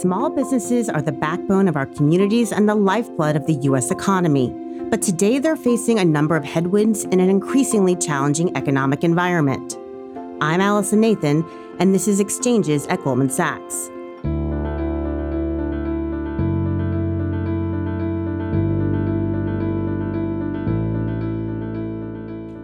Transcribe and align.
Small 0.00 0.28
businesses 0.28 0.90
are 0.90 1.00
the 1.00 1.10
backbone 1.10 1.68
of 1.68 1.74
our 1.74 1.86
communities 1.86 2.52
and 2.52 2.68
the 2.68 2.74
lifeblood 2.74 3.34
of 3.34 3.46
the 3.46 3.54
U.S. 3.62 3.90
economy. 3.90 4.50
But 4.90 5.00
today 5.00 5.38
they're 5.38 5.56
facing 5.56 5.98
a 5.98 6.04
number 6.04 6.36
of 6.36 6.44
headwinds 6.44 7.04
in 7.04 7.18
an 7.18 7.30
increasingly 7.30 7.96
challenging 7.96 8.54
economic 8.58 9.02
environment. 9.04 9.78
I'm 10.42 10.60
Allison 10.60 11.00
Nathan, 11.00 11.46
and 11.78 11.94
this 11.94 12.08
is 12.08 12.20
Exchanges 12.20 12.86
at 12.88 13.02
Goldman 13.04 13.30
Sachs. 13.30 13.88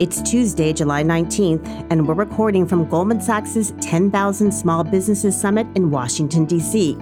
It's 0.02 0.20
Tuesday, 0.28 0.74
July 0.74 1.02
19th, 1.02 1.86
and 1.88 2.06
we're 2.06 2.14
recording 2.14 2.66
from 2.66 2.86
Goldman 2.90 3.22
Sachs' 3.22 3.72
10,000 3.80 4.52
Small 4.52 4.84
Businesses 4.84 5.40
Summit 5.40 5.66
in 5.74 5.90
Washington, 5.90 6.44
D.C., 6.44 6.98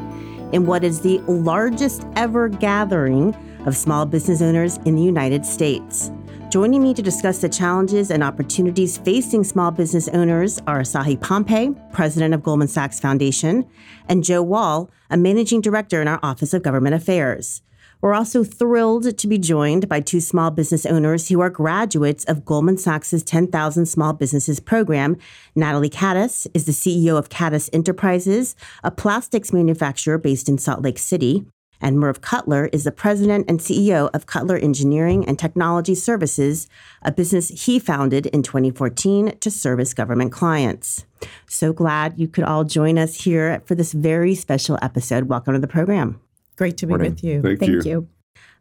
in 0.52 0.66
what 0.66 0.84
is 0.84 1.00
the 1.00 1.18
largest 1.20 2.06
ever 2.16 2.48
gathering 2.48 3.34
of 3.66 3.76
small 3.76 4.06
business 4.06 4.40
owners 4.42 4.78
in 4.84 4.96
the 4.96 5.02
United 5.02 5.44
States. 5.44 6.10
Joining 6.50 6.82
me 6.82 6.94
to 6.94 7.02
discuss 7.02 7.38
the 7.38 7.48
challenges 7.48 8.10
and 8.10 8.24
opportunities 8.24 8.98
facing 8.98 9.44
small 9.44 9.70
business 9.70 10.08
owners 10.08 10.58
are 10.66 10.80
Asahi 10.80 11.20
Pompey, 11.20 11.70
president 11.92 12.34
of 12.34 12.42
Goldman 12.42 12.66
Sachs 12.66 12.98
Foundation, 12.98 13.64
and 14.08 14.24
Joe 14.24 14.42
Wall, 14.42 14.90
a 15.10 15.16
managing 15.16 15.60
director 15.60 16.02
in 16.02 16.08
our 16.08 16.18
Office 16.22 16.52
of 16.52 16.62
Government 16.62 16.94
Affairs. 16.94 17.62
We're 18.02 18.14
also 18.14 18.44
thrilled 18.44 19.18
to 19.18 19.28
be 19.28 19.36
joined 19.36 19.86
by 19.86 20.00
two 20.00 20.20
small 20.20 20.50
business 20.50 20.86
owners 20.86 21.28
who 21.28 21.40
are 21.40 21.50
graduates 21.50 22.24
of 22.24 22.46
Goldman 22.46 22.78
Sachs' 22.78 23.22
10,000 23.22 23.84
Small 23.84 24.14
Businesses 24.14 24.58
program. 24.58 25.18
Natalie 25.54 25.90
Caddis 25.90 26.46
is 26.54 26.64
the 26.64 26.72
CEO 26.72 27.18
of 27.18 27.28
Caddis 27.28 27.68
Enterprises, 27.74 28.56
a 28.82 28.90
plastics 28.90 29.52
manufacturer 29.52 30.16
based 30.16 30.48
in 30.48 30.56
Salt 30.56 30.80
Lake 30.80 30.98
City. 30.98 31.44
And 31.82 31.98
Merv 31.98 32.22
Cutler 32.22 32.70
is 32.72 32.84
the 32.84 32.92
president 32.92 33.44
and 33.48 33.60
CEO 33.60 34.08
of 34.14 34.24
Cutler 34.24 34.56
Engineering 34.56 35.26
and 35.26 35.38
Technology 35.38 35.94
Services, 35.94 36.68
a 37.02 37.12
business 37.12 37.48
he 37.48 37.78
founded 37.78 38.26
in 38.26 38.42
2014 38.42 39.38
to 39.40 39.50
service 39.50 39.92
government 39.92 40.32
clients. 40.32 41.04
So 41.46 41.74
glad 41.74 42.18
you 42.18 42.28
could 42.28 42.44
all 42.44 42.64
join 42.64 42.98
us 42.98 43.24
here 43.24 43.62
for 43.66 43.74
this 43.74 43.92
very 43.92 44.34
special 44.34 44.78
episode. 44.80 45.24
Welcome 45.24 45.52
to 45.52 45.60
the 45.60 45.68
program. 45.68 46.18
Great 46.60 46.76
to 46.76 46.86
be 46.86 46.90
Morning. 46.90 47.12
with 47.12 47.24
you. 47.24 47.40
Thank 47.40 47.58
Thank 47.58 47.72
you. 47.86 47.90
you. 47.90 48.08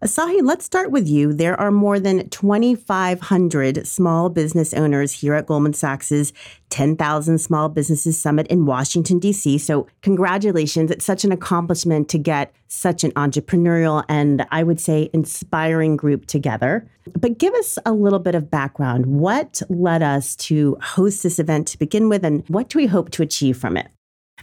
Asahi, 0.02 0.40
let's 0.42 0.64
start 0.64 0.90
with 0.90 1.06
you. 1.06 1.34
There 1.34 1.60
are 1.60 1.70
more 1.70 2.00
than 2.00 2.30
2,500 2.30 3.86
small 3.86 4.30
business 4.30 4.74
owners 4.74 5.12
here 5.12 5.34
at 5.34 5.48
Goldman 5.48 5.74
Sachs' 5.74 6.32
10,000 6.70 7.40
Small 7.40 7.68
Businesses 7.68 8.18
Summit 8.18 8.48
in 8.48 8.66
Washington, 8.66 9.20
D.C. 9.20 9.58
So, 9.58 9.86
congratulations. 10.02 10.92
It's 10.92 11.04
such 11.04 11.26
an 11.26 11.34
accomplishment 11.34 12.08
to 12.08 12.18
get 12.18 12.54
such 12.70 13.04
an 13.04 13.12
entrepreneurial 13.12 14.06
and 14.08 14.48
I 14.50 14.64
would 14.64 14.80
say 14.80 15.10
inspiring 15.12 15.98
group 15.98 16.26
together. 16.26 16.90
But 17.20 17.38
give 17.38 17.54
us 17.56 17.78
a 17.86 17.92
little 17.92 18.20
bit 18.20 18.34
of 18.34 18.50
background. 18.50 19.08
What 19.08 19.62
led 19.68 20.04
us 20.04 20.38
to 20.38 20.78
host 20.82 21.22
this 21.22 21.38
event 21.38 21.68
to 21.68 21.78
begin 21.78 22.08
with, 22.08 22.24
and 22.24 22.48
what 22.48 22.70
do 22.70 22.80
we 22.80 22.86
hope 22.86 23.10
to 23.10 23.24
achieve 23.24 23.58
from 23.58 23.76
it? 23.76 23.90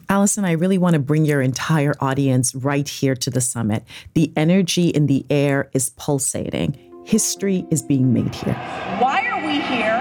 Allison, 0.08 0.44
I 0.44 0.52
really 0.52 0.78
want 0.78 0.94
to 0.94 1.00
bring 1.00 1.24
your 1.24 1.42
entire 1.42 1.94
audience 2.00 2.54
right 2.54 2.88
here 2.88 3.16
to 3.16 3.30
the 3.30 3.40
summit. 3.40 3.82
The 4.14 4.32
energy 4.36 4.88
in 4.88 5.06
the 5.06 5.26
air 5.30 5.68
is 5.72 5.90
pulsating. 5.90 6.78
History 7.04 7.66
is 7.70 7.82
being 7.82 8.12
made 8.12 8.34
here. 8.34 8.54
Why 9.00 9.26
are 9.26 9.44
we 9.44 9.60
here? 9.60 10.00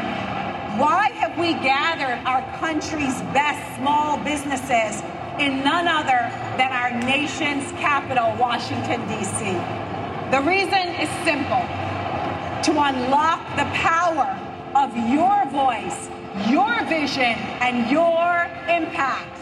Why 0.80 1.09
have 1.16 1.38
we 1.39 1.53
gathered 1.53 2.23
our 2.28 2.42
country's 2.59 3.20
best 3.34 3.78
small 3.78 4.17
businesses 4.23 5.02
in 5.39 5.64
none 5.64 5.88
other 5.88 6.30
than 6.58 6.72
our 6.72 6.92
nation's 7.02 7.72
capital, 7.80 8.36
Washington, 8.38 9.08
D.C.? 9.08 9.53
The 10.31 10.42
reason 10.42 10.90
is 11.02 11.09
simple 11.23 11.66
to 12.66 12.72
unlock 12.72 13.42
the 13.56 13.66
power 13.73 14.38
of 14.75 14.96
your 15.09 15.46
voice, 15.50 16.09
your 16.50 16.84
vision, 16.85 17.35
and 17.62 17.90
your 17.90 18.50
impact. 18.69 19.35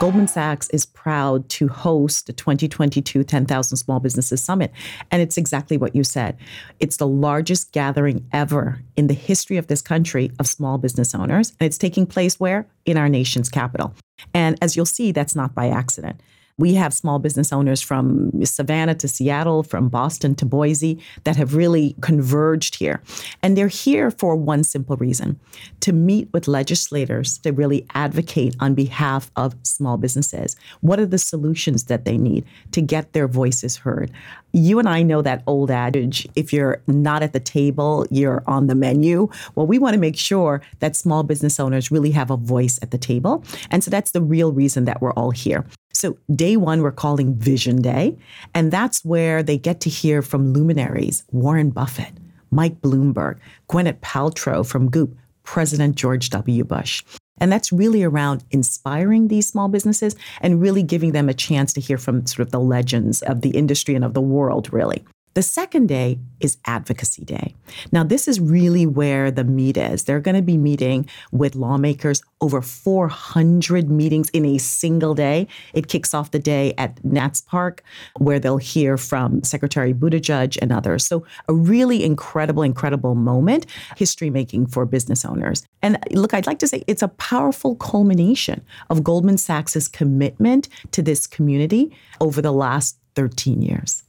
Goldman 0.00 0.26
Sachs 0.26 0.68
is 0.70 0.84
proud 0.84 1.48
to 1.50 1.68
host 1.68 2.26
the 2.26 2.32
2022 2.32 3.24
10,000 3.24 3.76
Small 3.76 4.00
Businesses 4.00 4.42
Summit. 4.42 4.72
And 5.10 5.22
it's 5.22 5.38
exactly 5.38 5.76
what 5.76 5.94
you 5.94 6.02
said. 6.02 6.36
It's 6.80 6.96
the 6.96 7.06
largest 7.06 7.72
gathering 7.72 8.26
ever 8.32 8.80
in 8.96 9.06
the 9.06 9.14
history 9.14 9.56
of 9.56 9.68
this 9.68 9.80
country 9.80 10.32
of 10.38 10.46
small 10.46 10.76
business 10.78 11.14
owners. 11.14 11.52
And 11.60 11.66
it's 11.66 11.78
taking 11.78 12.06
place 12.06 12.40
where? 12.40 12.66
In 12.84 12.98
our 12.98 13.08
nation's 13.08 13.48
capital. 13.48 13.94
And 14.34 14.58
as 14.60 14.76
you'll 14.76 14.84
see, 14.84 15.12
that's 15.12 15.36
not 15.36 15.54
by 15.54 15.68
accident. 15.68 16.20
We 16.56 16.74
have 16.74 16.94
small 16.94 17.18
business 17.18 17.52
owners 17.52 17.82
from 17.82 18.30
Savannah 18.44 18.94
to 18.96 19.08
Seattle, 19.08 19.64
from 19.64 19.88
Boston 19.88 20.36
to 20.36 20.46
Boise 20.46 21.00
that 21.24 21.34
have 21.34 21.56
really 21.56 21.96
converged 22.00 22.76
here. 22.76 23.02
And 23.42 23.56
they're 23.56 23.66
here 23.66 24.12
for 24.12 24.36
one 24.36 24.62
simple 24.62 24.96
reason 24.96 25.40
to 25.80 25.92
meet 25.92 26.28
with 26.32 26.46
legislators 26.46 27.38
to 27.38 27.52
really 27.52 27.84
advocate 27.94 28.54
on 28.60 28.74
behalf 28.74 29.32
of 29.34 29.56
small 29.64 29.96
businesses. 29.96 30.54
What 30.80 31.00
are 31.00 31.06
the 31.06 31.18
solutions 31.18 31.84
that 31.84 32.04
they 32.04 32.16
need 32.16 32.44
to 32.70 32.80
get 32.80 33.14
their 33.14 33.26
voices 33.26 33.76
heard? 33.76 34.12
You 34.52 34.78
and 34.78 34.88
I 34.88 35.02
know 35.02 35.22
that 35.22 35.42
old 35.48 35.72
adage 35.72 36.28
if 36.36 36.52
you're 36.52 36.80
not 36.86 37.24
at 37.24 37.32
the 37.32 37.40
table, 37.40 38.06
you're 38.12 38.44
on 38.46 38.68
the 38.68 38.76
menu. 38.76 39.28
Well, 39.56 39.66
we 39.66 39.80
want 39.80 39.94
to 39.94 40.00
make 40.00 40.16
sure 40.16 40.62
that 40.78 40.94
small 40.94 41.24
business 41.24 41.58
owners 41.58 41.90
really 41.90 42.12
have 42.12 42.30
a 42.30 42.36
voice 42.36 42.78
at 42.80 42.92
the 42.92 42.98
table. 42.98 43.42
And 43.72 43.82
so 43.82 43.90
that's 43.90 44.12
the 44.12 44.22
real 44.22 44.52
reason 44.52 44.84
that 44.84 45.00
we're 45.02 45.12
all 45.14 45.32
here. 45.32 45.66
So, 46.04 46.18
day 46.34 46.58
one, 46.58 46.82
we're 46.82 46.92
calling 46.92 47.34
Vision 47.34 47.80
Day. 47.80 48.18
And 48.52 48.70
that's 48.70 49.02
where 49.06 49.42
they 49.42 49.56
get 49.56 49.80
to 49.80 49.88
hear 49.88 50.20
from 50.20 50.52
luminaries 50.52 51.24
Warren 51.32 51.70
Buffett, 51.70 52.12
Mike 52.50 52.78
Bloomberg, 52.82 53.38
Gwyneth 53.70 54.00
Paltrow 54.00 54.68
from 54.68 54.90
Goop, 54.90 55.16
President 55.44 55.96
George 55.96 56.28
W. 56.28 56.62
Bush. 56.62 57.02
And 57.38 57.50
that's 57.50 57.72
really 57.72 58.02
around 58.02 58.44
inspiring 58.50 59.28
these 59.28 59.46
small 59.46 59.68
businesses 59.68 60.14
and 60.42 60.60
really 60.60 60.82
giving 60.82 61.12
them 61.12 61.30
a 61.30 61.34
chance 61.34 61.72
to 61.72 61.80
hear 61.80 61.96
from 61.96 62.26
sort 62.26 62.46
of 62.46 62.52
the 62.52 62.60
legends 62.60 63.22
of 63.22 63.40
the 63.40 63.52
industry 63.52 63.94
and 63.94 64.04
of 64.04 64.12
the 64.12 64.20
world, 64.20 64.70
really. 64.74 65.06
The 65.34 65.42
second 65.42 65.88
day 65.88 66.20
is 66.38 66.58
Advocacy 66.64 67.24
Day. 67.24 67.56
Now, 67.90 68.04
this 68.04 68.28
is 68.28 68.38
really 68.38 68.86
where 68.86 69.32
the 69.32 69.42
meat 69.42 69.76
is. 69.76 70.04
They're 70.04 70.20
going 70.20 70.36
to 70.36 70.42
be 70.42 70.56
meeting 70.56 71.08
with 71.32 71.56
lawmakers 71.56 72.22
over 72.40 72.62
400 72.62 73.90
meetings 73.90 74.30
in 74.30 74.44
a 74.44 74.58
single 74.58 75.12
day. 75.12 75.48
It 75.72 75.88
kicks 75.88 76.14
off 76.14 76.30
the 76.30 76.38
day 76.38 76.72
at 76.78 77.04
Nats 77.04 77.40
Park, 77.40 77.82
where 78.18 78.38
they'll 78.38 78.58
hear 78.58 78.96
from 78.96 79.42
Secretary 79.42 79.92
Buttigieg 79.92 80.56
and 80.62 80.70
others. 80.70 81.04
So, 81.04 81.26
a 81.48 81.52
really 81.52 82.04
incredible, 82.04 82.62
incredible 82.62 83.16
moment, 83.16 83.66
history 83.96 84.30
making 84.30 84.66
for 84.68 84.86
business 84.86 85.24
owners. 85.24 85.66
And 85.82 85.98
look, 86.12 86.32
I'd 86.32 86.46
like 86.46 86.60
to 86.60 86.68
say 86.68 86.84
it's 86.86 87.02
a 87.02 87.08
powerful 87.08 87.74
culmination 87.74 88.64
of 88.88 89.02
Goldman 89.02 89.38
Sachs's 89.38 89.88
commitment 89.88 90.68
to 90.92 91.02
this 91.02 91.26
community 91.26 91.90
over 92.20 92.40
the 92.40 92.52
last 92.52 92.98
13 93.16 93.62
years. 93.62 94.04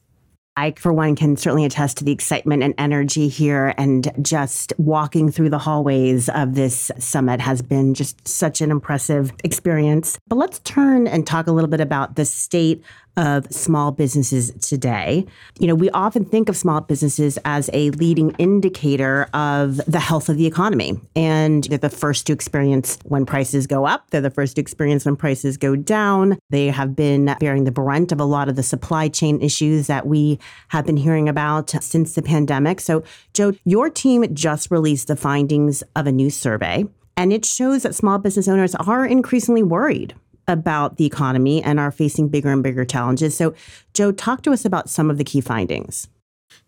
I, 0.57 0.73
for 0.77 0.93
one, 0.93 1.15
can 1.15 1.35
certainly 1.35 1.65
attest 1.65 1.97
to 1.97 2.03
the 2.03 2.11
excitement 2.11 2.63
and 2.63 2.73
energy 2.77 3.27
here. 3.27 3.73
And 3.77 4.11
just 4.21 4.73
walking 4.77 5.29
through 5.31 5.49
the 5.49 5.59
hallways 5.59 6.29
of 6.29 6.55
this 6.55 6.91
summit 6.97 7.41
has 7.41 7.61
been 7.61 7.93
just 7.93 8.25
such 8.27 8.61
an 8.61 8.71
impressive 8.71 9.33
experience. 9.43 10.17
But 10.27 10.37
let's 10.37 10.59
turn 10.59 11.07
and 11.07 11.27
talk 11.27 11.47
a 11.47 11.51
little 11.51 11.69
bit 11.69 11.81
about 11.81 12.15
the 12.15 12.25
state 12.25 12.83
of 13.17 13.51
small 13.51 13.91
businesses 13.91 14.51
today. 14.67 15.25
You 15.59 15.67
know, 15.67 15.75
we 15.75 15.89
often 15.91 16.25
think 16.25 16.49
of 16.49 16.57
small 16.57 16.81
businesses 16.81 17.37
as 17.45 17.69
a 17.73 17.89
leading 17.91 18.31
indicator 18.31 19.27
of 19.33 19.77
the 19.87 19.99
health 19.99 20.29
of 20.29 20.37
the 20.37 20.45
economy. 20.45 20.99
And 21.15 21.63
they're 21.65 21.77
the 21.77 21.89
first 21.89 22.27
to 22.27 22.33
experience 22.33 22.97
when 23.03 23.25
prices 23.25 23.67
go 23.67 23.85
up, 23.85 24.09
they're 24.09 24.21
the 24.21 24.29
first 24.29 24.55
to 24.55 24.61
experience 24.61 25.05
when 25.05 25.15
prices 25.15 25.57
go 25.57 25.75
down. 25.75 26.37
They 26.49 26.67
have 26.67 26.95
been 26.95 27.35
bearing 27.39 27.63
the 27.63 27.71
brunt 27.71 28.11
of 28.11 28.19
a 28.19 28.25
lot 28.25 28.49
of 28.49 28.55
the 28.55 28.63
supply 28.63 29.07
chain 29.07 29.41
issues 29.41 29.87
that 29.87 30.07
we 30.07 30.39
have 30.69 30.85
been 30.85 30.97
hearing 30.97 31.29
about 31.29 31.69
since 31.69 32.15
the 32.15 32.21
pandemic. 32.21 32.79
So, 32.79 33.03
Joe, 33.33 33.53
your 33.63 33.89
team 33.89 34.25
just 34.33 34.71
released 34.71 35.07
the 35.07 35.15
findings 35.15 35.83
of 35.95 36.07
a 36.07 36.11
new 36.11 36.29
survey. 36.29 36.85
And 37.17 37.31
it 37.31 37.45
shows 37.45 37.83
that 37.83 37.95
small 37.95 38.17
business 38.17 38.47
owners 38.47 38.75
are 38.75 39.05
increasingly 39.05 39.63
worried 39.63 40.13
about 40.47 40.97
the 40.97 41.05
economy 41.05 41.61
and 41.63 41.79
are 41.79 41.91
facing 41.91 42.29
bigger 42.29 42.51
and 42.51 42.63
bigger 42.63 42.85
challenges. 42.85 43.35
So, 43.35 43.53
Joe, 43.93 44.11
talk 44.11 44.41
to 44.43 44.51
us 44.51 44.65
about 44.65 44.89
some 44.89 45.09
of 45.09 45.17
the 45.17 45.23
key 45.23 45.41
findings. 45.41 46.07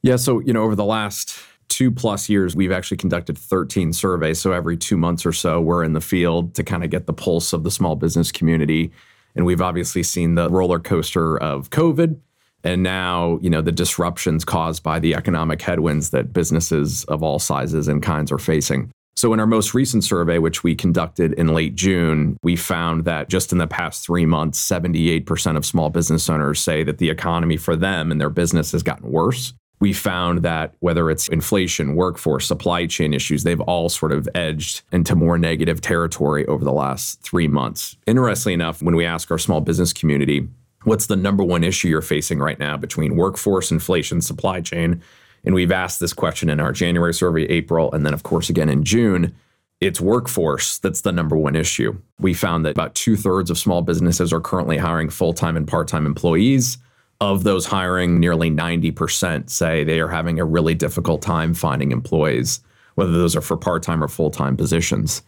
Yeah, 0.02 0.16
so 0.16 0.40
you 0.40 0.54
know, 0.54 0.64
over 0.64 0.76
the 0.76 0.86
last 0.86 1.40
two 1.70 1.92
plus 1.92 2.30
years, 2.30 2.56
we've 2.56 2.72
actually 2.72 2.98
conducted 2.98 3.38
13 3.38 3.94
surveys. 3.94 4.40
So 4.40 4.54
every 4.54 4.78
two 4.78 4.98
months 4.98 5.26
or 5.26 5.34
so, 5.34 5.60
we're 5.60 5.84
in 5.84 5.94
the 5.94 6.02
field 6.02 6.56
to 6.56 6.64
kind 6.64 6.84
of 6.84 6.90
get 6.90 7.08
the 7.08 7.14
pulse 7.14 7.52
of 7.52 7.64
the 7.64 7.72
small 7.72 7.96
business 7.96 8.32
community. 8.32 8.92
And 9.36 9.46
we've 9.46 9.62
obviously 9.62 10.02
seen 10.04 10.36
the 10.36 10.50
roller 10.50 10.80
coaster 10.80 11.38
of 11.38 11.70
COVID 11.70 12.20
and 12.64 12.84
now, 12.84 13.40
you 13.42 13.50
know, 13.50 13.62
the 13.62 13.72
disruptions 13.72 14.44
caused 14.44 14.84
by 14.84 15.00
the 15.00 15.16
economic 15.16 15.62
headwinds 15.62 16.10
that 16.10 16.34
businesses 16.34 17.04
of 17.06 17.24
all 17.24 17.40
sizes 17.40 17.88
and 17.88 18.02
kinds 18.02 18.32
are 18.32 18.38
facing. 18.38 18.92
So, 19.18 19.34
in 19.34 19.40
our 19.40 19.48
most 19.48 19.74
recent 19.74 20.04
survey, 20.04 20.38
which 20.38 20.64
we 20.64 20.76
conducted 20.76 21.34
in 21.34 21.48
late 21.48 21.74
June, 21.74 22.38
we 22.44 22.56
found 22.56 23.06
that 23.06 23.30
just 23.30 23.52
in 23.52 23.58
the 23.58 23.66
past 23.66 24.06
three 24.06 24.28
months, 24.28 24.64
78% 24.64 25.58
of 25.58 25.66
small 25.66 25.90
business 25.90 26.30
owners 26.30 26.60
say 26.60 26.84
that 26.84 27.00
the 27.00 27.10
economy 27.10 27.58
for 27.58 27.76
them 27.76 28.12
and 28.12 28.22
their 28.22 28.30
business 28.30 28.74
has 28.74 28.84
gotten 28.84 29.12
worse. 29.12 29.56
We 29.80 29.92
found 29.92 30.44
that 30.44 30.76
whether 30.82 31.10
it's 31.10 31.30
inflation, 31.30 31.96
workforce, 31.96 32.46
supply 32.46 32.86
chain 32.86 33.12
issues, 33.12 33.42
they've 33.42 33.62
all 33.62 33.90
sort 33.90 34.12
of 34.12 34.30
edged 34.36 34.84
into 34.92 35.16
more 35.16 35.40
negative 35.40 35.82
territory 35.82 36.46
over 36.46 36.64
the 36.64 36.72
last 36.72 37.20
three 37.24 37.48
months. 37.48 37.98
Interestingly 38.06 38.54
enough, 38.54 38.84
when 38.84 38.96
we 38.96 39.06
ask 39.06 39.32
our 39.32 39.40
small 39.40 39.62
business 39.62 39.94
community, 39.94 40.48
what's 40.84 41.08
the 41.08 41.16
number 41.16 41.44
one 41.44 41.64
issue 41.64 41.88
you're 41.88 42.04
facing 42.04 42.38
right 42.38 42.60
now 42.60 42.78
between 42.78 43.16
workforce, 43.16 43.72
inflation, 43.72 44.22
supply 44.22 44.62
chain? 44.62 45.02
And 45.48 45.56
we've 45.56 45.72
asked 45.72 46.02
this 46.02 46.12
question 46.12 46.50
in 46.50 46.60
our 46.60 46.74
January 46.74 47.14
survey, 47.14 47.44
April, 47.46 47.90
and 47.94 48.06
then, 48.06 48.14
of 48.14 48.24
course, 48.24 48.50
again 48.50 48.68
in 48.68 48.84
June. 48.84 49.34
It's 49.80 50.02
workforce 50.02 50.78
that's 50.78 51.02
the 51.02 51.14
number 51.14 51.38
one 51.38 51.56
issue. 51.56 51.98
We 52.20 52.34
found 52.34 52.66
that 52.66 52.72
about 52.72 52.96
two 52.96 53.16
thirds 53.16 53.50
of 53.50 53.58
small 53.58 53.82
businesses 53.82 54.34
are 54.34 54.42
currently 54.42 54.78
hiring 54.78 55.10
full 55.10 55.32
time 55.32 55.56
and 55.56 55.66
part 55.66 55.88
time 55.88 56.06
employees. 56.06 56.78
Of 57.22 57.46
those 57.46 57.66
hiring, 57.66 58.20
nearly 58.20 58.52
90% 58.52 59.50
say 59.50 59.86
they 59.86 60.02
are 60.02 60.10
having 60.10 60.38
a 60.38 60.46
really 60.46 60.76
difficult 60.76 61.22
time 61.22 61.54
finding 61.54 61.94
employees, 61.94 62.60
whether 62.96 63.14
those 63.14 63.36
are 63.36 63.42
for 63.42 63.56
part 63.56 63.84
time 63.84 64.04
or 64.04 64.10
full 64.10 64.30
time 64.30 64.58
positions. 64.58 65.22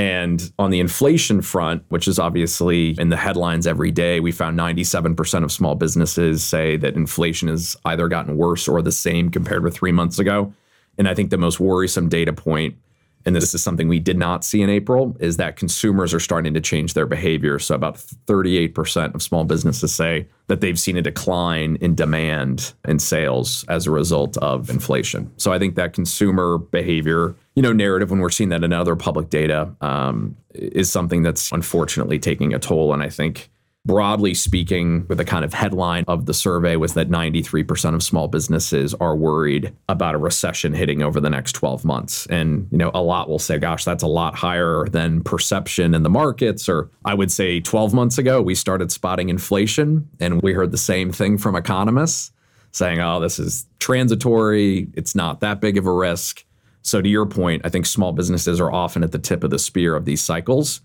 And 0.00 0.50
on 0.58 0.70
the 0.70 0.80
inflation 0.80 1.42
front, 1.42 1.84
which 1.90 2.08
is 2.08 2.18
obviously 2.18 2.98
in 2.98 3.10
the 3.10 3.18
headlines 3.18 3.66
every 3.66 3.90
day, 3.90 4.18
we 4.18 4.32
found 4.32 4.58
97% 4.58 5.44
of 5.44 5.52
small 5.52 5.74
businesses 5.74 6.42
say 6.42 6.78
that 6.78 6.94
inflation 6.94 7.48
has 7.48 7.76
either 7.84 8.08
gotten 8.08 8.38
worse 8.38 8.66
or 8.66 8.80
the 8.80 8.92
same 8.92 9.28
compared 9.28 9.62
with 9.62 9.74
three 9.74 9.92
months 9.92 10.18
ago. 10.18 10.54
And 10.96 11.06
I 11.06 11.12
think 11.12 11.28
the 11.28 11.36
most 11.36 11.60
worrisome 11.60 12.08
data 12.08 12.32
point 12.32 12.76
and 13.26 13.36
this 13.36 13.52
is 13.52 13.62
something 13.62 13.86
we 13.86 13.98
did 13.98 14.16
not 14.16 14.44
see 14.44 14.62
in 14.62 14.70
April, 14.70 15.14
is 15.20 15.36
that 15.36 15.56
consumers 15.56 16.14
are 16.14 16.20
starting 16.20 16.54
to 16.54 16.60
change 16.60 16.94
their 16.94 17.04
behavior. 17.04 17.58
So, 17.58 17.74
about 17.74 17.96
38% 17.96 19.14
of 19.14 19.22
small 19.22 19.44
businesses 19.44 19.94
say 19.94 20.26
that 20.46 20.62
they've 20.62 20.78
seen 20.78 20.96
a 20.96 21.02
decline 21.02 21.76
in 21.82 21.94
demand 21.94 22.72
and 22.86 23.00
sales 23.00 23.64
as 23.68 23.86
a 23.86 23.90
result 23.90 24.38
of 24.38 24.70
inflation. 24.70 25.30
So, 25.36 25.52
I 25.52 25.58
think 25.58 25.74
that 25.74 25.92
consumer 25.92 26.56
behavior, 26.56 27.34
you 27.60 27.62
know, 27.62 27.74
narrative, 27.74 28.10
when 28.10 28.20
we're 28.20 28.30
seeing 28.30 28.48
that 28.48 28.64
in 28.64 28.72
other 28.72 28.96
public 28.96 29.28
data, 29.28 29.70
um, 29.82 30.34
is 30.54 30.90
something 30.90 31.22
that's 31.22 31.52
unfortunately 31.52 32.18
taking 32.18 32.54
a 32.54 32.58
toll. 32.58 32.94
And 32.94 33.02
I 33.02 33.10
think 33.10 33.50
broadly 33.84 34.32
speaking, 34.32 35.04
with 35.08 35.18
the 35.18 35.26
kind 35.26 35.44
of 35.44 35.52
headline 35.52 36.06
of 36.08 36.24
the 36.24 36.32
survey 36.32 36.76
was 36.76 36.94
that 36.94 37.10
93% 37.10 37.94
of 37.94 38.02
small 38.02 38.28
businesses 38.28 38.94
are 38.94 39.14
worried 39.14 39.76
about 39.90 40.14
a 40.14 40.18
recession 40.18 40.72
hitting 40.72 41.02
over 41.02 41.20
the 41.20 41.28
next 41.28 41.52
12 41.52 41.84
months. 41.84 42.26
And, 42.28 42.66
you 42.70 42.78
know, 42.78 42.90
a 42.94 43.02
lot 43.02 43.28
will 43.28 43.38
say, 43.38 43.58
gosh, 43.58 43.84
that's 43.84 44.02
a 44.02 44.06
lot 44.06 44.34
higher 44.34 44.86
than 44.86 45.22
perception 45.22 45.92
in 45.92 46.02
the 46.02 46.08
markets. 46.08 46.66
Or 46.66 46.88
I 47.04 47.12
would 47.12 47.30
say 47.30 47.60
12 47.60 47.92
months 47.92 48.16
ago, 48.16 48.40
we 48.40 48.54
started 48.54 48.90
spotting 48.90 49.28
inflation 49.28 50.08
and 50.18 50.40
we 50.40 50.54
heard 50.54 50.70
the 50.70 50.78
same 50.78 51.12
thing 51.12 51.36
from 51.36 51.56
economists 51.56 52.32
saying, 52.72 53.00
oh, 53.00 53.20
this 53.20 53.38
is 53.38 53.66
transitory. 53.80 54.88
It's 54.94 55.14
not 55.14 55.40
that 55.40 55.60
big 55.60 55.76
of 55.76 55.84
a 55.84 55.92
risk. 55.92 56.46
So, 56.82 57.02
to 57.02 57.08
your 57.08 57.26
point, 57.26 57.62
I 57.64 57.68
think 57.68 57.86
small 57.86 58.12
businesses 58.12 58.60
are 58.60 58.72
often 58.72 59.02
at 59.02 59.12
the 59.12 59.18
tip 59.18 59.44
of 59.44 59.50
the 59.50 59.58
spear 59.58 59.94
of 59.94 60.04
these 60.04 60.22
cycles, 60.22 60.80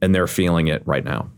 and 0.00 0.14
they're 0.14 0.26
feeling 0.26 0.68
it 0.68 0.82
right 0.86 1.04
now. 1.04 1.30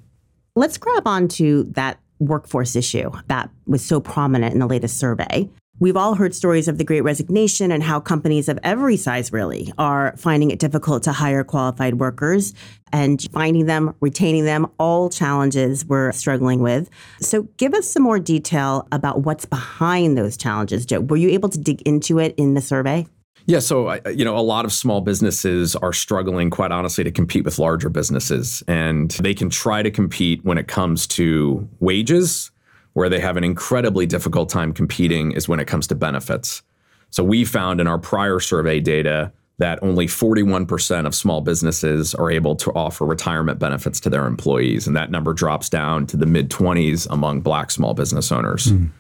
Let's 0.56 0.78
grab 0.78 1.06
onto 1.06 1.64
that 1.72 1.98
workforce 2.18 2.76
issue 2.76 3.10
that 3.26 3.50
was 3.66 3.84
so 3.84 4.00
prominent 4.00 4.52
in 4.52 4.60
the 4.60 4.66
latest 4.66 4.98
survey. 4.98 5.48
We've 5.80 5.96
all 5.96 6.14
heard 6.14 6.36
stories 6.36 6.68
of 6.68 6.78
the 6.78 6.84
great 6.84 7.00
resignation 7.00 7.72
and 7.72 7.82
how 7.82 7.98
companies 7.98 8.48
of 8.48 8.60
every 8.62 8.96
size 8.96 9.32
really 9.32 9.72
are 9.76 10.14
finding 10.16 10.52
it 10.52 10.60
difficult 10.60 11.02
to 11.02 11.12
hire 11.12 11.42
qualified 11.42 11.94
workers 11.94 12.54
and 12.92 13.20
finding 13.32 13.66
them, 13.66 13.92
retaining 14.00 14.44
them, 14.44 14.70
all 14.78 15.10
challenges 15.10 15.84
we're 15.84 16.12
struggling 16.12 16.60
with. 16.60 16.88
So, 17.20 17.48
give 17.56 17.74
us 17.74 17.90
some 17.90 18.04
more 18.04 18.20
detail 18.20 18.86
about 18.92 19.22
what's 19.22 19.46
behind 19.46 20.16
those 20.16 20.36
challenges, 20.36 20.86
Joe. 20.86 21.00
Were 21.00 21.16
you 21.16 21.30
able 21.30 21.48
to 21.48 21.58
dig 21.58 21.82
into 21.82 22.20
it 22.20 22.36
in 22.36 22.54
the 22.54 22.60
survey? 22.60 23.08
Yeah, 23.46 23.58
so 23.58 23.94
you 24.08 24.24
know, 24.24 24.36
a 24.36 24.40
lot 24.40 24.64
of 24.64 24.72
small 24.72 25.00
businesses 25.00 25.76
are 25.76 25.92
struggling, 25.92 26.50
quite 26.50 26.72
honestly, 26.72 27.04
to 27.04 27.10
compete 27.10 27.44
with 27.44 27.58
larger 27.58 27.90
businesses, 27.90 28.62
and 28.66 29.10
they 29.12 29.34
can 29.34 29.50
try 29.50 29.82
to 29.82 29.90
compete 29.90 30.44
when 30.44 30.56
it 30.56 30.66
comes 30.66 31.06
to 31.08 31.68
wages. 31.80 32.50
Where 32.94 33.08
they 33.08 33.18
have 33.18 33.36
an 33.36 33.42
incredibly 33.42 34.06
difficult 34.06 34.48
time 34.48 34.72
competing 34.72 35.32
is 35.32 35.48
when 35.48 35.58
it 35.58 35.64
comes 35.64 35.88
to 35.88 35.96
benefits. 35.96 36.62
So 37.10 37.24
we 37.24 37.44
found 37.44 37.80
in 37.80 37.88
our 37.88 37.98
prior 37.98 38.38
survey 38.38 38.78
data 38.78 39.32
that 39.58 39.80
only 39.82 40.06
41% 40.06 41.06
of 41.06 41.14
small 41.14 41.40
businesses 41.40 42.14
are 42.14 42.30
able 42.30 42.56
to 42.56 42.72
offer 42.72 43.04
retirement 43.04 43.58
benefits 43.58 44.00
to 44.00 44.10
their 44.10 44.26
employees, 44.26 44.86
and 44.86 44.96
that 44.96 45.10
number 45.10 45.32
drops 45.32 45.68
down 45.68 46.06
to 46.06 46.16
the 46.16 46.26
mid 46.26 46.50
20s 46.50 47.06
among 47.10 47.40
Black 47.40 47.70
small 47.70 47.94
business 47.94 48.32
owners. 48.32 48.72
Mm. 48.72 48.90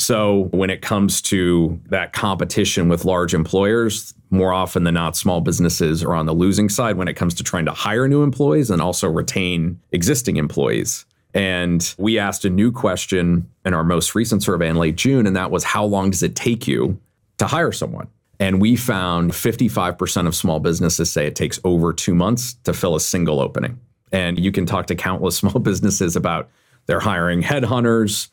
So 0.00 0.48
when 0.52 0.70
it 0.70 0.80
comes 0.80 1.20
to 1.22 1.78
that 1.90 2.14
competition 2.14 2.88
with 2.88 3.04
large 3.04 3.34
employers, 3.34 4.14
more 4.30 4.50
often 4.50 4.84
than 4.84 4.94
not, 4.94 5.14
small 5.14 5.42
businesses 5.42 6.02
are 6.02 6.14
on 6.14 6.24
the 6.24 6.32
losing 6.32 6.70
side 6.70 6.96
when 6.96 7.06
it 7.06 7.14
comes 7.14 7.34
to 7.34 7.44
trying 7.44 7.66
to 7.66 7.72
hire 7.72 8.08
new 8.08 8.22
employees 8.22 8.70
and 8.70 8.80
also 8.80 9.08
retain 9.08 9.78
existing 9.92 10.36
employees. 10.36 11.04
And 11.34 11.94
we 11.98 12.18
asked 12.18 12.46
a 12.46 12.50
new 12.50 12.72
question 12.72 13.48
in 13.66 13.74
our 13.74 13.84
most 13.84 14.14
recent 14.14 14.42
survey 14.42 14.70
in 14.70 14.76
late 14.76 14.96
June, 14.96 15.26
and 15.26 15.36
that 15.36 15.50
was 15.50 15.64
how 15.64 15.84
long 15.84 16.10
does 16.10 16.22
it 16.22 16.34
take 16.34 16.66
you 16.66 16.98
to 17.36 17.46
hire 17.46 17.70
someone? 17.70 18.08
And 18.38 18.58
we 18.58 18.76
found 18.76 19.32
55% 19.32 20.26
of 20.26 20.34
small 20.34 20.60
businesses 20.60 21.12
say 21.12 21.26
it 21.26 21.36
takes 21.36 21.60
over 21.62 21.92
two 21.92 22.14
months 22.14 22.54
to 22.64 22.72
fill 22.72 22.96
a 22.96 23.00
single 23.00 23.38
opening. 23.38 23.78
And 24.12 24.38
you 24.38 24.50
can 24.50 24.64
talk 24.64 24.86
to 24.86 24.94
countless 24.94 25.36
small 25.40 25.60
businesses 25.60 26.16
about 26.16 26.48
they're 26.86 27.00
hiring 27.00 27.42
headhunters, 27.42 28.28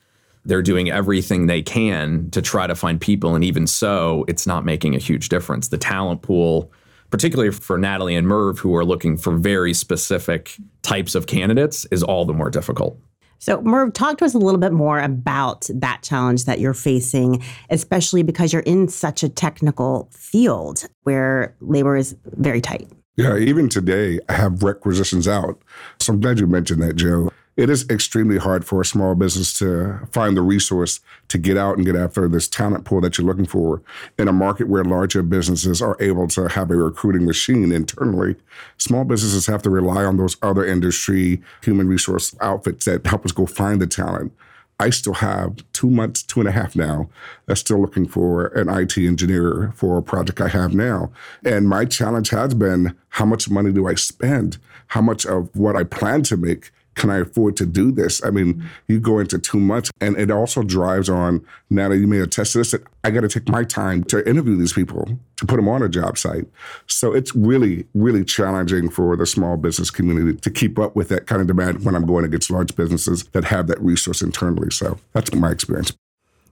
they're 0.46 0.62
doing 0.62 0.90
everything 0.90 1.48
they 1.48 1.62
can 1.62 2.30
to 2.32 2.42
try 2.42 2.68
to 2.68 2.76
find 2.76 3.00
people. 3.00 3.36
And 3.36 3.44
even 3.44 3.68
so, 3.68 4.26
it's 4.28 4.48
not 4.48 4.66
making 4.66 4.96
a 4.96 5.00
huge 5.00 5.30
difference. 5.30 5.68
The 5.68 5.78
talent 5.78 6.22
pool, 6.22 6.72
particularly 7.10 7.52
for 7.52 7.78
Natalie 7.78 8.16
and 8.16 8.28
Merv, 8.28 8.60
who 8.60 8.76
are 8.76 8.86
looking 8.86 9.18
for 9.18 9.36
very 9.36 9.74
specific 9.74 10.56
types 10.84 11.16
of 11.16 11.28
candidates, 11.28 11.86
is 11.92 12.04
all 12.04 12.26
the 12.26 12.34
more 12.34 12.50
difficult. 12.50 13.00
So, 13.40 13.62
Merv, 13.62 13.94
talk 13.94 14.18
to 14.18 14.26
us 14.26 14.34
a 14.34 14.40
little 14.40 14.60
bit 14.60 14.74
more 14.74 15.00
about 15.00 15.70
that 15.74 16.02
challenge 16.02 16.46
that 16.46 16.60
you're 16.60 16.74
facing, 16.74 17.44
especially 17.70 18.24
because 18.24 18.52
you're 18.52 18.64
in 18.64 18.88
such 18.88 19.22
a 19.22 19.30
technical 19.30 20.10
field 20.12 20.88
where 21.04 21.56
labor 21.62 21.96
is 21.96 22.16
very 22.26 22.62
tight. 22.62 22.90
Yeah, 23.16 23.38
even 23.38 23.70
today, 23.70 24.20
I 24.30 24.34
have 24.34 24.64
requisitions 24.64 25.28
out. 25.28 25.62
So 26.00 26.14
I'm 26.14 26.22
glad 26.22 26.40
you 26.40 26.48
mentioned 26.48 26.82
that, 26.82 26.96
Joe 26.96 27.32
it 27.58 27.72
is 27.72 27.90
extremely 27.90 28.38
hard 28.38 28.64
for 28.64 28.82
a 28.82 28.86
small 28.86 29.16
business 29.16 29.58
to 29.58 30.00
find 30.12 30.38
the 30.38 30.44
resource 30.44 31.00
to 31.28 31.40
get 31.40 31.58
out 31.58 31.76
and 31.76 31.86
get 31.86 31.96
after 31.96 32.28
this 32.28 32.48
talent 32.48 32.86
pool 32.86 33.02
that 33.02 33.18
you're 33.18 33.26
looking 33.26 33.48
for 33.48 33.82
in 34.20 34.28
a 34.28 34.34
market 34.34 34.68
where 34.68 34.84
larger 34.84 35.24
businesses 35.24 35.82
are 35.82 35.98
able 36.00 36.28
to 36.28 36.48
have 36.48 36.70
a 36.70 36.76
recruiting 36.76 37.26
machine 37.26 37.72
internally. 37.72 38.36
Small 38.78 39.04
businesses 39.04 39.48
have 39.48 39.64
to 39.64 39.72
rely 39.72 40.06
on 40.06 40.18
those 40.18 40.38
other 40.44 40.64
industry 40.64 41.42
human 41.64 41.88
resource 41.88 42.36
outfits 42.42 42.86
that 42.86 43.06
help 43.08 43.26
us 43.26 43.32
go 43.32 43.48
find 43.48 43.82
the 43.82 43.88
talent. 43.88 44.32
I 44.80 44.92
still 44.92 45.16
have 45.16 45.56
two 45.74 45.90
months, 45.90 46.22
two 46.22 46.40
and 46.40 46.48
a 46.48 46.52
half 46.52 46.76
now, 46.76 47.10
that's 47.48 47.62
still 47.62 47.82
looking 47.82 48.08
for 48.08 48.48
an 48.50 48.70
IT 48.70 48.96
engineer 49.00 49.74
for 49.76 49.98
a 49.98 50.04
project 50.04 50.40
I 50.40 50.50
have 50.50 50.76
now. 50.76 51.12
And 51.44 51.68
my 51.68 51.86
challenge 51.86 52.30
has 52.30 52.54
been 52.54 52.96
how 53.10 53.26
much 53.26 53.50
money 53.50 53.72
do 53.72 53.88
I 53.88 53.96
spend? 53.96 54.60
How 54.90 55.02
much 55.02 55.26
of 55.26 55.50
what 55.56 55.76
I 55.76 55.84
plan 55.84 56.22
to 56.24 56.38
make 56.38 56.70
can 56.98 57.10
I 57.10 57.20
afford 57.20 57.56
to 57.58 57.66
do 57.66 57.92
this? 57.92 58.24
I 58.26 58.32
mean, 58.32 58.56
mm-hmm. 58.56 58.68
you 58.88 59.00
go 59.00 59.20
into 59.20 59.40
too 59.40 59.60
much. 59.60 59.90
And 60.02 60.18
it 60.18 60.30
also 60.30 60.64
drives 60.64 61.10
on, 61.10 61.46
now 61.70 61.88
that 61.90 61.98
you 61.98 62.08
may 62.08 62.20
attest 62.20 62.54
to 62.54 62.58
this, 62.58 62.72
that 62.72 62.84
I 63.04 63.12
got 63.12 63.22
to 63.22 63.30
take 63.30 63.48
my 63.48 63.64
time 63.64 64.04
to 64.06 64.28
interview 64.28 64.58
these 64.58 64.74
people, 64.74 65.08
to 65.38 65.46
put 65.46 65.56
them 65.56 65.70
on 65.70 65.82
a 65.82 65.90
job 65.90 66.18
site. 66.18 66.46
So 66.88 67.14
it's 67.14 67.34
really, 67.36 67.86
really 67.94 68.26
challenging 68.26 68.90
for 68.90 69.16
the 69.16 69.26
small 69.26 69.56
business 69.56 69.90
community 69.90 70.38
to 70.38 70.50
keep 70.50 70.78
up 70.78 70.96
with 70.96 71.10
that 71.10 71.28
kind 71.28 71.40
of 71.40 71.48
demand 71.48 71.86
when 71.86 71.96
I'm 71.96 72.06
going 72.06 72.26
against 72.26 72.52
large 72.52 72.76
businesses 72.76 73.24
that 73.34 73.46
have 73.46 73.68
that 73.68 73.80
resource 73.80 74.22
internally. 74.22 74.72
So 74.72 75.00
that's 75.14 75.34
my 75.34 75.52
experience. 75.52 75.94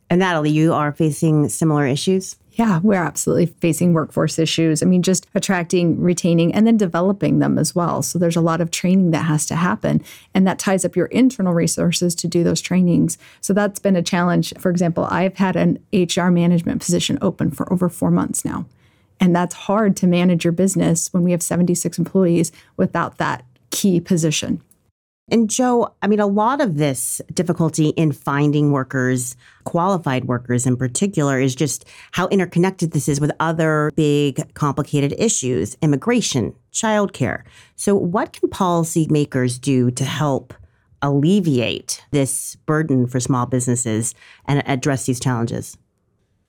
And 0.09 0.19
Natalie, 0.19 0.51
you 0.51 0.71
are 0.73 0.91
facing 0.91 1.49
similar 1.49 1.87
issues? 1.87 2.35
Yeah, 2.55 2.79
we're 2.81 3.03
absolutely 3.03 3.47
facing 3.47 3.91
workforce 3.91 4.39
issues. 4.39 4.81
I 4.81 4.85
mean, 4.85 5.03
just 5.03 5.27
attracting, 5.35 5.99
retaining, 5.99 6.53
and 6.53 6.65
then 6.65 6.77
developing 6.77 7.39
them 7.39 7.59
as 7.59 7.75
well. 7.75 8.01
So 8.01 8.17
there's 8.17 8.37
a 8.37 8.41
lot 8.41 8.61
of 8.61 8.71
training 8.71 9.11
that 9.11 9.25
has 9.25 9.45
to 9.47 9.55
happen, 9.55 10.01
and 10.33 10.47
that 10.47 10.57
ties 10.57 10.85
up 10.85 10.95
your 10.95 11.07
internal 11.07 11.53
resources 11.53 12.15
to 12.15 12.29
do 12.29 12.45
those 12.45 12.61
trainings. 12.61 13.17
So 13.41 13.51
that's 13.51 13.79
been 13.79 13.97
a 13.97 14.01
challenge. 14.01 14.53
For 14.57 14.71
example, 14.71 15.05
I've 15.11 15.35
had 15.35 15.57
an 15.57 15.79
HR 15.91 16.29
management 16.29 16.81
position 16.81 17.17
open 17.21 17.51
for 17.51 17.71
over 17.73 17.89
four 17.89 18.09
months 18.09 18.45
now. 18.45 18.65
And 19.19 19.35
that's 19.35 19.55
hard 19.55 19.97
to 19.97 20.07
manage 20.07 20.45
your 20.45 20.53
business 20.53 21.11
when 21.11 21.23
we 21.23 21.31
have 21.31 21.43
76 21.43 21.97
employees 21.99 22.53
without 22.77 23.17
that 23.17 23.43
key 23.69 23.99
position. 23.99 24.61
And 25.31 25.49
Joe, 25.49 25.91
I 26.03 26.07
mean, 26.07 26.19
a 26.19 26.27
lot 26.27 26.61
of 26.61 26.77
this 26.77 27.19
difficulty 27.33 27.89
in 27.89 28.11
finding 28.11 28.71
workers, 28.71 29.35
qualified 29.63 30.25
workers 30.25 30.67
in 30.67 30.77
particular, 30.77 31.39
is 31.39 31.55
just 31.55 31.85
how 32.11 32.27
interconnected 32.27 32.91
this 32.91 33.09
is 33.09 33.19
with 33.19 33.31
other 33.39 33.91
big, 33.95 34.53
complicated 34.53 35.15
issues 35.17 35.75
immigration, 35.81 36.53
childcare. 36.71 37.41
So, 37.75 37.95
what 37.95 38.33
can 38.33 38.49
policymakers 38.49 39.59
do 39.59 39.89
to 39.91 40.05
help 40.05 40.53
alleviate 41.01 42.03
this 42.11 42.55
burden 42.67 43.07
for 43.07 43.19
small 43.19 43.47
businesses 43.47 44.13
and 44.45 44.61
address 44.67 45.07
these 45.07 45.19
challenges? 45.19 45.75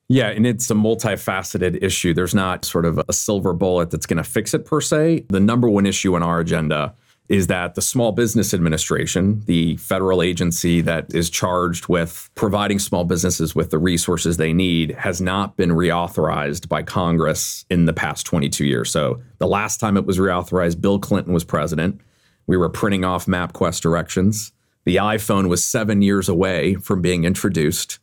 Yeah, 0.09 0.29
and 0.29 0.47
it's 0.47 0.71
a 0.71 0.75
multifaceted 0.75 1.83
issue. 1.83 2.13
There's 2.13 2.35
not 2.35 2.65
sort 2.67 2.85
of 2.85 3.01
a 3.09 3.13
silver 3.13 3.55
bullet 3.55 3.91
that's 3.91 4.07
going 4.07 4.19
to 4.19 4.25
fix 4.25 4.53
it 4.53 4.67
per 4.67 4.83
se. 4.83 5.25
The 5.31 5.41
number 5.41 5.69
one 5.69 5.87
issue 5.87 6.15
on 6.15 6.23
our 6.23 6.41
agenda 6.41 6.95
is 7.29 7.49
that 7.49 7.75
the 7.75 7.83
Small 7.83 8.13
Business 8.13 8.55
Administration, 8.55 9.43
the 9.47 9.77
federal 9.79 10.23
agency 10.23 10.81
that 10.83 11.13
is 11.13 11.29
charged 11.29 11.89
with 11.89 12.31
providing 12.35 12.79
small 12.79 13.05
businesses 13.05 13.55
with 13.55 13.71
the 13.71 13.79
resources 13.79 14.37
they 14.37 14.53
need, 14.53 14.93
has 14.93 15.21
not 15.21 15.57
been 15.57 15.71
reauthorized 15.71 16.69
by 16.69 16.83
Congress 16.83 17.65
in 17.69 17.87
the 17.87 17.93
past 17.93 18.27
22 18.27 18.65
years. 18.65 18.91
So 18.91 19.21
the 19.39 19.49
last 19.49 19.81
time 19.81 19.97
it 19.97 20.07
was 20.07 20.19
reauthorized, 20.19 20.81
Bill 20.81 20.99
Clinton 20.99 21.33
was 21.33 21.45
president. 21.45 22.01
We 22.47 22.57
were 22.57 22.69
printing 22.69 23.05
off 23.05 23.27
MapQuest 23.27 23.81
directions. 23.81 24.53
The 24.85 24.97
iPhone 24.97 25.49
was 25.49 25.65
seven 25.65 26.03
years 26.03 26.29
away 26.29 26.75
from 26.75 27.03
being 27.03 27.25
introduced. 27.25 27.99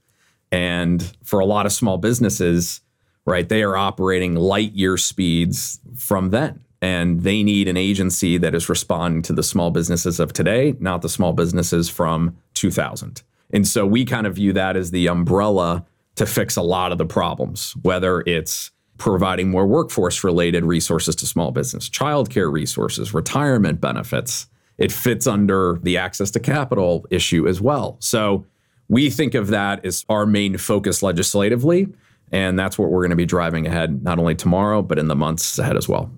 And 0.51 1.15
for 1.23 1.39
a 1.39 1.45
lot 1.45 1.65
of 1.65 1.71
small 1.71 1.97
businesses, 1.97 2.81
right, 3.25 3.47
they 3.47 3.63
are 3.63 3.77
operating 3.77 4.35
light 4.35 4.73
year 4.73 4.97
speeds 4.97 5.79
from 5.95 6.31
then 6.31 6.63
and 6.83 7.21
they 7.21 7.43
need 7.43 7.69
an 7.69 7.77
agency 7.77 8.37
that 8.37 8.53
is 8.53 8.67
responding 8.67 9.21
to 9.21 9.31
the 9.31 9.41
small 9.41 9.71
businesses 9.71 10.19
of 10.19 10.33
today, 10.33 10.75
not 10.81 11.01
the 11.01 11.07
small 11.07 11.31
businesses 11.31 11.89
from 11.89 12.35
2000. 12.55 13.23
And 13.53 13.65
so 13.65 13.85
we 13.85 14.03
kind 14.03 14.27
of 14.27 14.35
view 14.35 14.51
that 14.51 14.75
as 14.75 14.91
the 14.91 15.07
umbrella 15.07 15.85
to 16.15 16.25
fix 16.25 16.57
a 16.57 16.61
lot 16.61 16.91
of 16.91 16.97
the 16.97 17.05
problems, 17.05 17.73
whether 17.83 18.19
it's 18.27 18.69
providing 18.97 19.49
more 19.49 19.65
workforce 19.65 20.25
related 20.25 20.65
resources 20.65 21.15
to 21.15 21.25
small 21.25 21.51
business, 21.51 21.89
childcare 21.89 22.51
resources, 22.51 23.13
retirement 23.13 23.79
benefits. 23.79 24.47
It 24.77 24.91
fits 24.91 25.25
under 25.25 25.79
the 25.83 25.97
access 25.97 26.31
to 26.31 26.39
capital 26.41 27.05
issue 27.09 27.47
as 27.47 27.61
well. 27.61 27.95
So 28.01 28.45
we 28.89 29.09
think 29.09 29.35
of 29.35 29.47
that 29.47 29.85
as 29.85 30.05
our 30.09 30.25
main 30.25 30.57
focus 30.57 31.01
legislatively. 31.01 31.87
And 32.33 32.59
that's 32.59 32.77
what 32.77 32.89
we're 32.89 33.01
going 33.01 33.11
to 33.11 33.15
be 33.15 33.25
driving 33.25 33.67
ahead, 33.67 34.03
not 34.03 34.19
only 34.19 34.35
tomorrow, 34.35 34.81
but 34.81 34.99
in 34.99 35.07
the 35.07 35.15
months 35.15 35.57
ahead 35.57 35.77
as 35.77 35.87
well. 35.87 36.11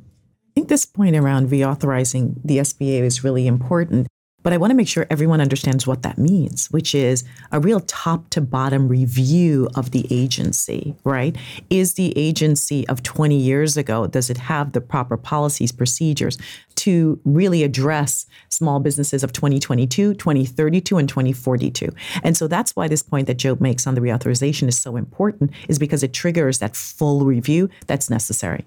I 0.55 0.62
think 0.62 0.69
this 0.69 0.85
point 0.85 1.17
around 1.17 1.50
reauthorizing 1.50 2.35
the 2.41 2.59
SBA 2.59 3.01
is 3.01 3.25
really 3.25 3.45
important. 3.45 4.07
But 4.41 4.53
I 4.53 4.57
want 4.57 4.71
to 4.71 4.75
make 4.75 4.88
sure 4.88 5.05
everyone 5.09 5.41
understands 5.41 5.85
what 5.85 6.03
that 6.03 6.17
means, 6.17 6.67
which 6.67 6.95
is 6.95 7.25
a 7.51 7.59
real 7.59 7.81
top 7.81 8.29
to 8.29 8.39
bottom 8.41 8.88
review 8.88 9.67
of 9.75 9.91
the 9.91 10.05
agency, 10.09 10.95
right? 11.03 11.35
Is 11.69 11.95
the 11.95 12.17
agency 12.17 12.88
of 12.88 13.03
20 13.03 13.35
years 13.35 13.75
ago, 13.75 14.07
does 14.07 14.29
it 14.29 14.38
have 14.38 14.71
the 14.71 14.81
proper 14.81 15.17
policies, 15.17 15.74
procedures 15.74 16.38
to 16.75 17.19
really 17.25 17.63
address 17.63 18.27
small 18.50 18.79
businesses 18.79 19.25
of 19.25 19.33
2022, 19.33 20.13
2032, 20.13 20.97
and 21.00 21.09
2042? 21.09 21.89
And 22.24 22.38
so 22.38 22.47
that's 22.47 22.75
why 22.75 22.88
this 22.88 23.03
point 23.03 23.27
that 23.27 23.38
Joe 23.38 23.57
makes 23.59 23.88
on 23.88 23.95
the 23.95 24.01
reauthorization 24.01 24.69
is 24.69 24.77
so 24.77 24.95
important, 24.95 25.51
is 25.67 25.79
because 25.79 26.03
it 26.03 26.13
triggers 26.13 26.59
that 26.59 26.77
full 26.77 27.25
review 27.25 27.67
that's 27.88 28.09
necessary. 28.09 28.63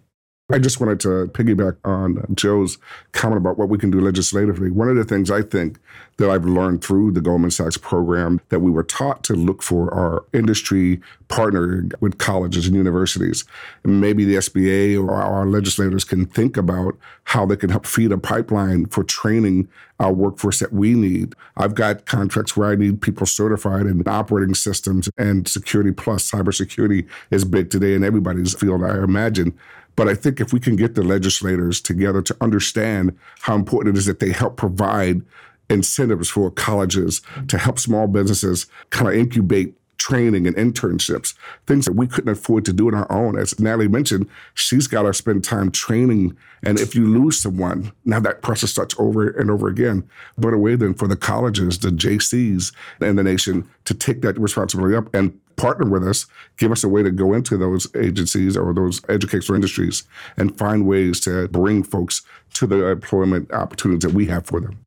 I 0.51 0.59
just 0.59 0.81
wanted 0.81 0.99
to 1.01 1.31
piggyback 1.35 1.77
on 1.85 2.19
uh, 2.19 2.23
Joe's 2.33 2.79
comment 3.13 3.37
about 3.37 3.59
what 3.59 3.69
we 3.69 3.77
can 3.77 3.91
do 3.91 4.01
legislatively. 4.01 4.71
One 4.71 4.89
of 4.89 4.97
the 4.97 5.05
things 5.05 5.31
I 5.31 5.43
think 5.43 5.79
that 6.17 6.31
I've 6.31 6.47
learned 6.47 6.83
through 6.83 7.13
the 7.13 7.21
Goldman 7.21 7.51
Sachs 7.51 7.77
program 7.77 8.41
that 8.49 8.61
we 8.61 8.71
were 8.71 8.83
taught 8.83 9.23
to 9.25 9.35
look 9.35 9.63
for 9.63 9.93
are 9.93 10.25
industry 10.33 11.03
partnering 11.29 11.93
with 12.01 12.17
colleges 12.17 12.67
and 12.67 12.75
universities. 12.75 13.45
And 13.85 14.01
maybe 14.01 14.25
the 14.25 14.37
SBA 14.37 14.99
or 14.99 15.13
our 15.13 15.45
legislators 15.45 16.05
can 16.05 16.25
think 16.25 16.57
about 16.57 16.97
how 17.25 17.45
they 17.45 17.57
can 17.57 17.69
help 17.69 17.85
feed 17.85 18.11
a 18.11 18.17
pipeline 18.17 18.87
for 18.87 19.05
training 19.05 19.69
our 20.01 20.13
workforce 20.13 20.61
that 20.61 20.73
we 20.73 20.95
need. 20.95 21.35
I've 21.59 21.75
got 21.75 22.07
contracts 22.07 22.57
where 22.57 22.71
I 22.71 22.75
need 22.75 23.03
people 23.03 23.27
certified 23.27 23.85
in 23.85 24.03
operating 24.07 24.55
systems 24.55 25.11
and 25.19 25.47
security 25.47 25.93
plus 25.93 26.31
cybersecurity 26.31 27.07
is 27.31 27.45
big 27.45 27.69
today 27.69 27.95
in 27.95 28.03
everybody's 28.03 28.55
field, 28.55 28.83
I 28.83 28.97
imagine. 29.03 29.59
But 29.99 30.07
I 30.07 30.15
think 30.15 30.41
if 30.41 30.53
we 30.53 30.61
can 30.61 30.77
get 30.77 30.95
the 30.95 31.03
legislators 31.03 31.81
together 31.81 32.23
to 32.23 32.37
understand 32.41 33.19
how 33.41 33.57
important 33.57 33.97
it 33.97 33.99
is 33.99 34.07
that 34.07 34.21
they 34.21 34.31
help 34.31 34.57
provide 34.57 35.23
incentives 35.69 36.29
for 36.29 36.53
colleges 36.53 37.21
to 37.49 37.59
help 37.59 37.81
small 37.81 38.07
businesses 38.07 38.67
kind 38.91 39.09
of 39.09 39.15
incubate 39.15 39.75
training 39.99 40.47
and 40.47 40.57
internships, 40.57 41.35
things 41.67 41.85
that 41.85 41.93
we 41.93 42.07
couldn't 42.07 42.31
afford 42.31 42.65
to 42.65 42.73
do 42.73 42.89
on 42.89 42.95
our 42.95 43.11
own. 43.13 43.39
As 43.39 43.59
Natalie 43.61 43.89
mentioned, 43.89 44.29
she's 44.55 44.87
got 44.87 45.03
to 45.03 45.13
spend 45.13 45.45
time 45.45 45.71
training. 45.71 46.37
And 46.63 46.81
if 46.81 46.95
you 46.95 47.07
lose 47.07 47.41
someone, 47.41 47.93
now 48.05 48.21
that 48.21 48.43
process 48.43 48.71
starts 48.71 48.95
over 48.99 49.29
and 49.29 49.51
over 49.51 49.69
again. 49.69 50.09
But 50.37 50.55
a 50.55 50.59
way 50.59 50.77
then 50.77 50.95
for 50.95 51.09
the 51.09 51.17
colleges, 51.17 51.79
the 51.79 51.91
JCs 51.91 52.73
in 53.01 53.17
the 53.17 53.23
nation 53.23 53.69
to 53.85 53.95
take 53.95 54.23
that 54.23 54.39
responsibility 54.39 54.97
up 54.97 55.13
and 55.15 55.39
partner 55.57 55.91
with 55.91 56.07
us, 56.07 56.27
give 56.57 56.71
us 56.71 56.85
a 56.85 56.89
way 56.89 57.03
to 57.03 57.11
go 57.11 57.35
into 57.35 57.57
those 57.57 57.87
agencies 57.97 58.57
or 58.57 58.73
those 58.73 59.05
educational 59.09 59.57
industries 59.57 60.05
and 60.37 60.57
find 60.57 60.87
ways 60.87 61.21
to 61.21 61.49
bring 61.49 61.83
folks 61.83 62.23
to 62.55 62.67
the 62.67 62.87
employment 62.87 63.53
opportunities 63.53 64.09
that 64.09 64.15
we 64.15 64.27
have 64.27 64.47
for 64.47 64.61
them. 64.61 64.79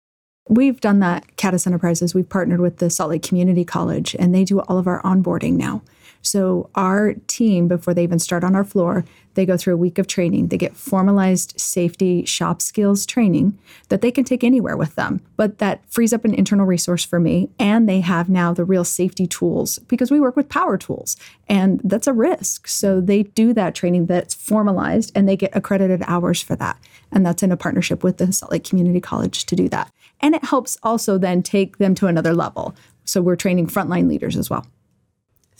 We've 0.52 0.82
done 0.82 1.00
that, 1.00 1.38
Caddis 1.38 1.66
Enterprises. 1.66 2.14
We've 2.14 2.28
partnered 2.28 2.60
with 2.60 2.80
the 2.80 2.90
Salt 2.90 3.12
Lake 3.12 3.24
Community 3.24 3.64
College, 3.64 4.18
and 4.20 4.36
they 4.36 4.44
do 4.44 4.60
all 4.60 4.78
of 4.78 4.86
our 4.86 5.02
onboarding 5.02 5.54
now. 5.54 5.82
So, 6.22 6.70
our 6.76 7.14
team, 7.28 7.70
before 7.70 7.94
they 7.94 8.04
even 8.04 8.20
start 8.20 8.44
on 8.44 8.54
our 8.54 8.66
floor, 8.66 9.06
they 9.36 9.46
go 9.46 9.56
through 9.56 9.76
a 9.76 9.78
week 9.78 9.98
of 9.98 10.08
training. 10.08 10.50
They 10.50 10.58
get 10.58 10.76
formalized 10.76 11.58
safety 11.58 12.26
shop 12.26 12.62
skills 12.62 13.06
training 13.06 13.58
that 13.88 14.02
they 14.02 14.12
can 14.12 14.26
take 14.26 14.44
anywhere 14.44 14.76
with 14.76 14.96
them. 14.96 15.22
But 15.38 15.60
that 15.60 15.90
frees 15.90 16.12
up 16.12 16.26
an 16.26 16.34
internal 16.34 16.66
resource 16.66 17.06
for 17.06 17.18
me. 17.18 17.50
And 17.58 17.88
they 17.88 18.02
have 18.02 18.28
now 18.28 18.54
the 18.54 18.66
real 18.66 18.84
safety 18.84 19.28
tools 19.28 19.80
because 19.80 20.12
we 20.12 20.20
work 20.20 20.36
with 20.36 20.50
power 20.50 20.78
tools, 20.78 21.16
and 21.48 21.80
that's 21.86 22.08
a 22.08 22.14
risk. 22.14 22.68
So, 22.68 23.00
they 23.00 23.24
do 23.24 23.54
that 23.54 23.74
training 23.74 24.08
that's 24.08 24.34
formalized 24.34 25.14
and 25.16 25.30
they 25.30 25.38
get 25.38 25.56
accredited 25.56 26.04
hours 26.08 26.42
for 26.42 26.58
that. 26.58 26.78
And 27.10 27.26
that's 27.26 27.42
in 27.42 27.54
a 27.54 27.58
partnership 27.58 28.04
with 28.04 28.18
the 28.18 28.34
Salt 28.34 28.52
Lake 28.52 28.66
Community 28.66 29.00
College 29.00 29.46
to 29.46 29.56
do 29.56 29.70
that. 29.70 29.90
And 30.22 30.36
it 30.36 30.44
helps 30.44 30.78
also 30.84 31.18
then 31.18 31.44
take 31.44 31.78
them 31.78 31.96
to 31.96 32.08
another 32.08 32.34
level. 32.34 32.76
So, 33.06 33.22
we're 33.22 33.36
training 33.36 33.68
frontline 33.68 34.08
leaders 34.08 34.38
as 34.38 34.50
well. 34.50 34.66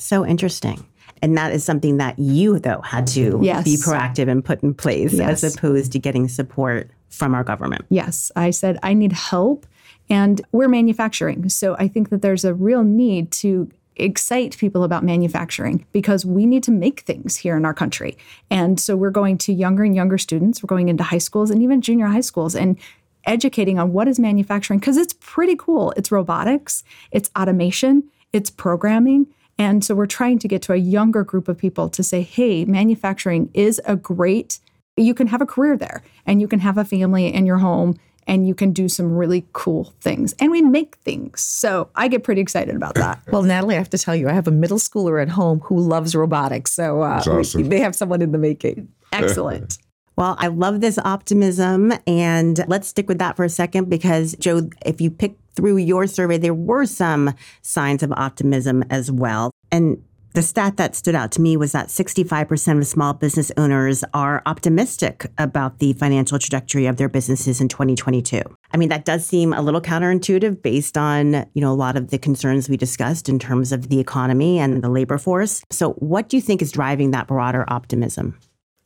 So 0.02 0.26
interesting. 0.26 0.84
And 1.22 1.38
that 1.38 1.54
is 1.54 1.64
something 1.64 1.98
that 1.98 2.18
you, 2.18 2.58
though, 2.60 2.82
had 2.82 3.06
to 3.08 3.40
yes. 3.42 3.64
be 3.64 3.76
proactive 3.78 4.28
and 4.28 4.44
put 4.44 4.64
in 4.64 4.74
place 4.74 5.14
yes. 5.14 5.44
as 5.44 5.56
opposed 5.56 5.92
to 5.92 6.00
getting 6.00 6.28
support 6.28 6.90
from 7.10 7.36
our 7.36 7.44
government. 7.44 7.86
Yes. 7.90 8.32
I 8.36 8.50
said, 8.50 8.80
I 8.82 8.94
need 8.94 9.14
help. 9.14 9.68
And 10.10 10.42
we're 10.52 10.68
manufacturing. 10.68 11.50
So 11.50 11.76
I 11.78 11.88
think 11.88 12.10
that 12.10 12.22
there's 12.24 12.44
a 12.44 12.54
real 12.54 12.84
need 12.84 13.32
to 13.34 13.70
excite 13.98 14.58
people 14.58 14.84
about 14.84 15.04
manufacturing 15.04 15.86
because 15.92 16.26
we 16.26 16.46
need 16.46 16.64
to 16.64 16.72
make 16.72 17.02
things 17.02 17.36
here 17.36 17.56
in 17.56 17.66
our 17.66 17.74
country. 17.74 18.18
And 18.50 18.80
so 18.80 18.96
we're 18.96 19.12
going 19.12 19.38
to 19.40 19.54
younger 19.54 19.84
and 19.84 19.96
younger 19.96 20.18
students, 20.18 20.64
we're 20.64 20.68
going 20.68 20.90
into 20.90 21.04
high 21.04 21.20
schools 21.20 21.52
and 21.52 21.62
even 21.62 21.82
junior 21.82 22.08
high 22.08 22.22
schools 22.22 22.56
and 22.56 22.78
educating 23.26 23.80
on 23.80 23.94
what 23.94 24.08
is 24.08 24.20
manufacturing 24.20 24.80
because 24.80 24.98
it's 24.98 25.14
pretty 25.20 25.56
cool. 25.56 25.92
It's 25.98 26.12
robotics, 26.12 26.84
it's 27.12 27.30
automation, 27.36 28.10
it's 28.34 28.50
programming 28.50 29.28
and 29.62 29.84
so 29.84 29.94
we're 29.94 30.08
trying 30.08 30.40
to 30.40 30.48
get 30.48 30.64
to 30.64 30.74
a 30.74 30.78
younger 30.78 31.24
group 31.24 31.48
of 31.48 31.56
people 31.56 31.88
to 31.90 32.02
say, 32.02 32.24
hey, 32.24 32.66
manufacturing 32.66 33.52
is 33.54 33.80
a 33.86 33.96
great, 33.96 34.60
you 34.98 35.14
can 35.14 35.28
have 35.28 35.40
a 35.40 35.46
career 35.46 35.78
there 35.78 36.02
and 36.26 36.42
you 36.42 36.48
can 36.48 36.60
have 36.60 36.80
a 36.80 36.84
family 36.84 37.32
in 37.32 37.46
your 37.46 37.60
home 37.60 37.96
and 38.26 38.48
you 38.48 38.56
can 38.56 38.72
do 38.72 38.90
some 38.90 39.16
really 39.16 39.46
cool 39.54 39.94
things. 40.02 40.34
And 40.40 40.50
we 40.50 40.64
make 40.64 40.96
things. 40.98 41.42
So 41.42 41.90
I 41.96 42.08
get 42.08 42.24
pretty 42.24 42.42
excited 42.42 42.76
about 42.76 42.96
that. 42.96 43.22
well, 43.32 43.44
Natalie, 43.44 43.76
I 43.76 43.78
have 43.78 43.90
to 43.92 44.00
tell 44.00 44.16
you, 44.16 44.30
I 44.30 44.34
have 44.34 44.48
a 44.48 44.52
middle 44.52 44.80
schooler 44.80 45.22
at 45.22 45.30
home 45.30 45.60
who 45.60 45.80
loves 45.80 46.16
robotics. 46.16 46.72
So 46.72 47.04
uh, 47.04 47.22
awesome. 47.28 47.62
we, 47.62 47.68
they 47.68 47.82
have 47.82 47.96
someone 47.96 48.24
in 48.24 48.32
the 48.32 48.40
making. 48.40 48.88
Excellent. 49.12 49.78
Well, 50.22 50.36
I 50.38 50.50
love 50.50 50.82
this 50.82 51.00
optimism. 51.00 51.92
And 52.06 52.64
let's 52.68 52.88
stick 52.88 53.08
with 53.08 53.18
that 53.18 53.36
for 53.36 53.44
a 53.44 53.50
second 53.50 53.90
because, 53.90 54.36
Joe, 54.36 54.70
if 54.86 55.02
you 55.02 55.10
pick 55.10 55.36
through 55.56 55.78
your 55.78 56.06
survey, 56.06 56.38
there 56.38 56.54
were 56.54 56.86
some 56.86 57.34
signs 57.64 58.04
of 58.04 58.12
optimism 58.12 58.84
as 58.92 59.12
well. 59.12 59.50
And 59.72 60.04
the 60.36 60.44
stat 60.44 60.78
that 60.78 60.96
stood 60.96 61.16
out 61.16 61.32
to 61.32 61.42
me 61.42 61.58
was 61.58 61.72
that 61.72 61.88
65% 61.88 62.78
of 62.78 62.86
small 62.86 63.14
business 63.14 63.52
owners 63.58 64.04
are 64.14 64.44
optimistic 64.46 65.26
about 65.40 65.80
the 65.80 65.94
financial 65.94 66.38
trajectory 66.38 66.86
of 66.86 66.98
their 66.98 67.10
businesses 67.10 67.60
in 67.60 67.68
2022. 67.68 68.44
I 68.72 68.78
mean, 68.78 68.90
that 68.90 69.06
does 69.06 69.26
seem 69.26 69.54
a 69.54 69.62
little 69.64 69.82
counterintuitive 69.82 70.62
based 70.62 71.00
on, 71.00 71.48
you 71.56 71.62
know, 71.62 71.72
a 71.72 71.74
lot 71.74 71.98
of 71.98 72.12
the 72.12 72.20
concerns 72.20 72.70
we 72.70 72.78
discussed 72.78 73.28
in 73.28 73.40
terms 73.40 73.72
of 73.72 73.90
the 73.90 74.00
economy 74.00 74.60
and 74.60 74.84
the 74.84 74.90
labor 74.90 75.18
force. 75.18 75.64
So, 75.72 75.94
what 75.94 76.30
do 76.30 76.38
you 76.38 76.42
think 76.42 76.62
is 76.62 76.72
driving 76.72 77.10
that 77.10 77.26
broader 77.26 77.66
optimism? 77.68 78.38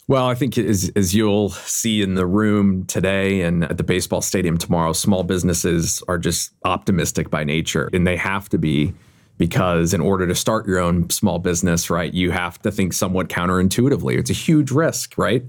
Well, 0.08 0.28
I 0.28 0.36
think 0.36 0.56
as, 0.60 0.92
as 0.96 1.16
you'll 1.16 1.50
see 1.50 2.04
in 2.04 2.14
the 2.14 2.28
room 2.28 2.86
today 2.86 3.42
and 3.42 3.64
at 3.64 3.78
the 3.78 3.84
baseball 3.84 4.22
stadium 4.22 4.56
tomorrow, 4.56 4.94
small 4.94 5.24
businesses 5.24 6.04
are 6.08 6.20
just 6.20 6.54
optimistic 6.64 7.32
by 7.32 7.44
nature, 7.44 7.90
and 7.92 8.06
they 8.06 8.16
have 8.16 8.48
to 8.50 8.60
be 8.60 8.94
because 9.40 9.96
in 9.96 10.02
order 10.02 10.28
to 10.28 10.36
start 10.36 10.68
your 10.68 10.78
own 10.78 11.10
small 11.10 11.40
business, 11.40 11.90
right, 11.90 12.14
you 12.14 12.30
have 12.30 12.62
to 12.62 12.72
think 12.72 12.94
somewhat 12.94 13.30
counterintuitively. 13.30 14.18
It's 14.18 14.30
a 14.30 14.34
huge 14.34 14.70
risk, 14.70 15.18
right? 15.18 15.44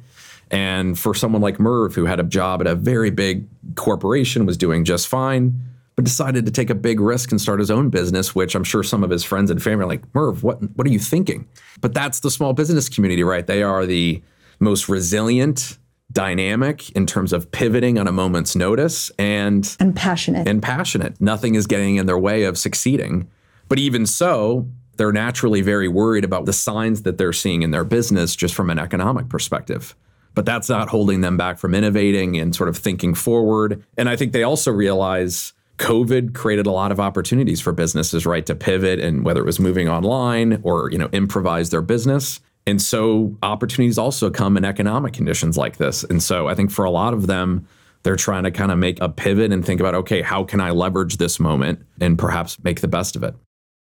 And 0.50 0.98
for 0.98 1.14
someone 1.14 1.42
like 1.42 1.60
Merv, 1.60 1.94
who 1.94 2.06
had 2.06 2.18
a 2.18 2.22
job 2.22 2.62
at 2.62 2.66
a 2.66 2.74
very 2.74 3.10
big 3.10 3.46
corporation, 3.74 4.46
was 4.46 4.56
doing 4.56 4.84
just 4.84 5.06
fine, 5.06 5.60
but 5.96 6.04
decided 6.04 6.46
to 6.46 6.52
take 6.52 6.70
a 6.70 6.74
big 6.74 6.98
risk 6.98 7.30
and 7.30 7.40
start 7.40 7.60
his 7.60 7.70
own 7.70 7.90
business, 7.90 8.34
which 8.34 8.54
I'm 8.54 8.64
sure 8.64 8.82
some 8.82 9.04
of 9.04 9.10
his 9.10 9.22
friends 9.22 9.50
and 9.50 9.62
family 9.62 9.84
are 9.84 9.88
like, 9.88 10.14
Merv, 10.14 10.42
what, 10.42 10.62
what 10.76 10.86
are 10.86 10.90
you 10.90 10.98
thinking? 10.98 11.46
But 11.80 11.92
that's 11.92 12.20
the 12.20 12.30
small 12.30 12.54
business 12.54 12.88
community, 12.88 13.22
right? 13.22 13.46
They 13.46 13.62
are 13.62 13.84
the 13.84 14.22
most 14.58 14.88
resilient, 14.88 15.78
dynamic 16.12 16.90
in 16.90 17.06
terms 17.06 17.32
of 17.32 17.50
pivoting 17.50 17.98
on 17.98 18.06
a 18.06 18.12
moment's 18.12 18.56
notice 18.56 19.10
and 19.18 19.76
and 19.80 19.94
passionate. 19.94 20.48
And 20.48 20.62
passionate. 20.62 21.20
Nothing 21.20 21.54
is 21.54 21.66
getting 21.66 21.96
in 21.96 22.06
their 22.06 22.18
way 22.18 22.44
of 22.44 22.56
succeeding. 22.56 23.28
But 23.68 23.78
even 23.78 24.06
so, 24.06 24.68
they're 24.96 25.12
naturally 25.12 25.60
very 25.60 25.88
worried 25.88 26.24
about 26.24 26.46
the 26.46 26.52
signs 26.52 27.02
that 27.02 27.18
they're 27.18 27.32
seeing 27.32 27.62
in 27.62 27.70
their 27.70 27.84
business 27.84 28.36
just 28.36 28.54
from 28.54 28.70
an 28.70 28.78
economic 28.78 29.28
perspective 29.28 29.94
but 30.36 30.44
that's 30.44 30.68
not 30.68 30.90
holding 30.90 31.22
them 31.22 31.36
back 31.38 31.58
from 31.58 31.74
innovating 31.74 32.38
and 32.38 32.54
sort 32.54 32.68
of 32.68 32.76
thinking 32.76 33.14
forward. 33.14 33.82
And 33.96 34.06
I 34.06 34.16
think 34.16 34.32
they 34.32 34.42
also 34.42 34.70
realize 34.70 35.54
COVID 35.78 36.34
created 36.34 36.66
a 36.66 36.70
lot 36.70 36.92
of 36.92 37.00
opportunities 37.00 37.60
for 37.60 37.72
businesses, 37.72 38.26
right, 38.26 38.44
to 38.44 38.54
pivot 38.54 39.00
and 39.00 39.24
whether 39.24 39.40
it 39.40 39.46
was 39.46 39.58
moving 39.58 39.88
online 39.88 40.60
or, 40.62 40.90
you 40.92 40.98
know, 40.98 41.08
improvise 41.12 41.70
their 41.70 41.80
business. 41.80 42.40
And 42.66 42.82
so 42.82 43.36
opportunities 43.42 43.96
also 43.96 44.30
come 44.30 44.56
in 44.56 44.64
economic 44.64 45.12
conditions 45.12 45.56
like 45.56 45.76
this. 45.76 46.02
And 46.04 46.22
so 46.22 46.48
I 46.48 46.54
think 46.54 46.70
for 46.70 46.84
a 46.84 46.90
lot 46.90 47.14
of 47.14 47.28
them, 47.28 47.66
they're 48.02 48.16
trying 48.16 48.44
to 48.44 48.50
kind 48.50 48.70
of 48.70 48.78
make 48.78 49.00
a 49.00 49.08
pivot 49.08 49.52
and 49.52 49.64
think 49.64 49.80
about, 49.80 49.94
okay, 49.94 50.22
how 50.22 50.44
can 50.44 50.60
I 50.60 50.70
leverage 50.70 51.16
this 51.16 51.40
moment 51.40 51.80
and 52.00 52.18
perhaps 52.18 52.62
make 52.62 52.80
the 52.80 52.88
best 52.88 53.16
of 53.16 53.22
it? 53.22 53.34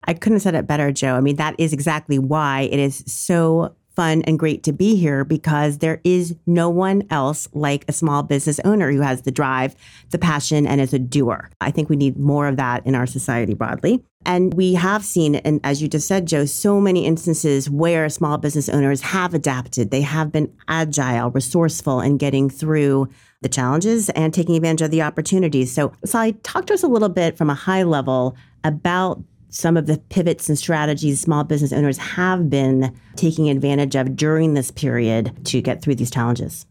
I 0.07 0.15
couldn't 0.15 0.37
have 0.37 0.43
said 0.43 0.55
it 0.55 0.67
better, 0.67 0.93
Joe. 0.93 1.15
I 1.15 1.21
mean, 1.21 1.37
that 1.37 1.55
is 1.59 1.73
exactly 1.73 2.19
why 2.19 2.69
it 2.71 2.79
is 2.79 3.03
so 3.07 3.75
fun 3.97 4.23
and 4.23 4.39
great 4.39 4.63
to 4.65 4.73
be 4.73 4.97
here 4.97 5.25
because 5.25 5.79
there 5.79 6.01
is 6.05 6.35
no 6.47 6.69
one 6.69 7.05
else 7.11 7.49
like 7.53 7.85
a 7.89 7.93
small 7.93 8.23
business 8.23 8.61
owner 8.65 8.91
who 8.91 9.01
has 9.01 9.23
the 9.23 9.31
drive, 9.31 9.75
the 10.11 10.19
passion, 10.19 10.67
and 10.67 10.81
is 10.81 10.93
a 10.93 10.99
doer. 10.99 11.51
I 11.61 11.71
think 11.71 11.89
we 11.89 11.97
need 11.97 12.19
more 12.19 12.49
of 12.49 12.57
that 12.57 12.85
in 12.87 12.95
our 12.95 13.07
society 13.07 13.55
broadly. 13.55 14.05
And 14.27 14.55
we 14.55 14.75
have 14.75 15.05
seen, 15.05 15.37
and 15.37 15.61
as 15.65 15.83
you 15.83 15.89
just 15.89 16.09
said, 16.09 16.27
Joe, 16.27 16.45
so 16.47 16.81
many 16.81 17.05
instances 17.05 17.69
where 17.69 18.09
small 18.09 18.39
business 18.39 18.69
owners 18.69 19.03
have 19.03 19.35
adapted. 19.35 19.91
They 19.91 20.01
have 20.01 20.33
been 20.33 20.53
agile, 20.69 21.31
resourceful 21.31 22.01
in 22.01 22.17
getting 22.17 22.49
through 22.49 23.09
the 23.43 23.49
challenges 23.49 24.09
and 24.11 24.33
taking 24.33 24.57
advantage 24.57 24.83
of 24.83 24.91
the 24.91 25.03
opportunities. 25.03 25.73
So, 25.73 25.93
Sally, 26.05 26.33
talk 26.43 26.67
to 26.67 26.75
us 26.75 26.83
a 26.83 26.89
little 26.89 27.11
bit 27.11 27.37
from 27.37 27.51
a 27.51 27.55
high 27.55 27.83
level 27.83 28.37
about 28.65 29.23
some 29.51 29.77
of 29.77 29.87
the 29.87 29.99
pivots 30.09 30.49
and 30.49 30.59
strategies 30.59 31.21
small 31.21 31.45
business 31.45 31.73
owners 31.73 31.99
have 31.99 32.51
been 32.51 32.95
taking 33.17 33.49
advantage 33.51 33.95
of 33.95 34.17
during 34.17 34.55
this 34.55 34.71
period 34.71 35.33
to 35.45 35.61
get 35.61 35.83
through 35.83 35.95
these 35.95 36.11
challenges? 36.11 36.67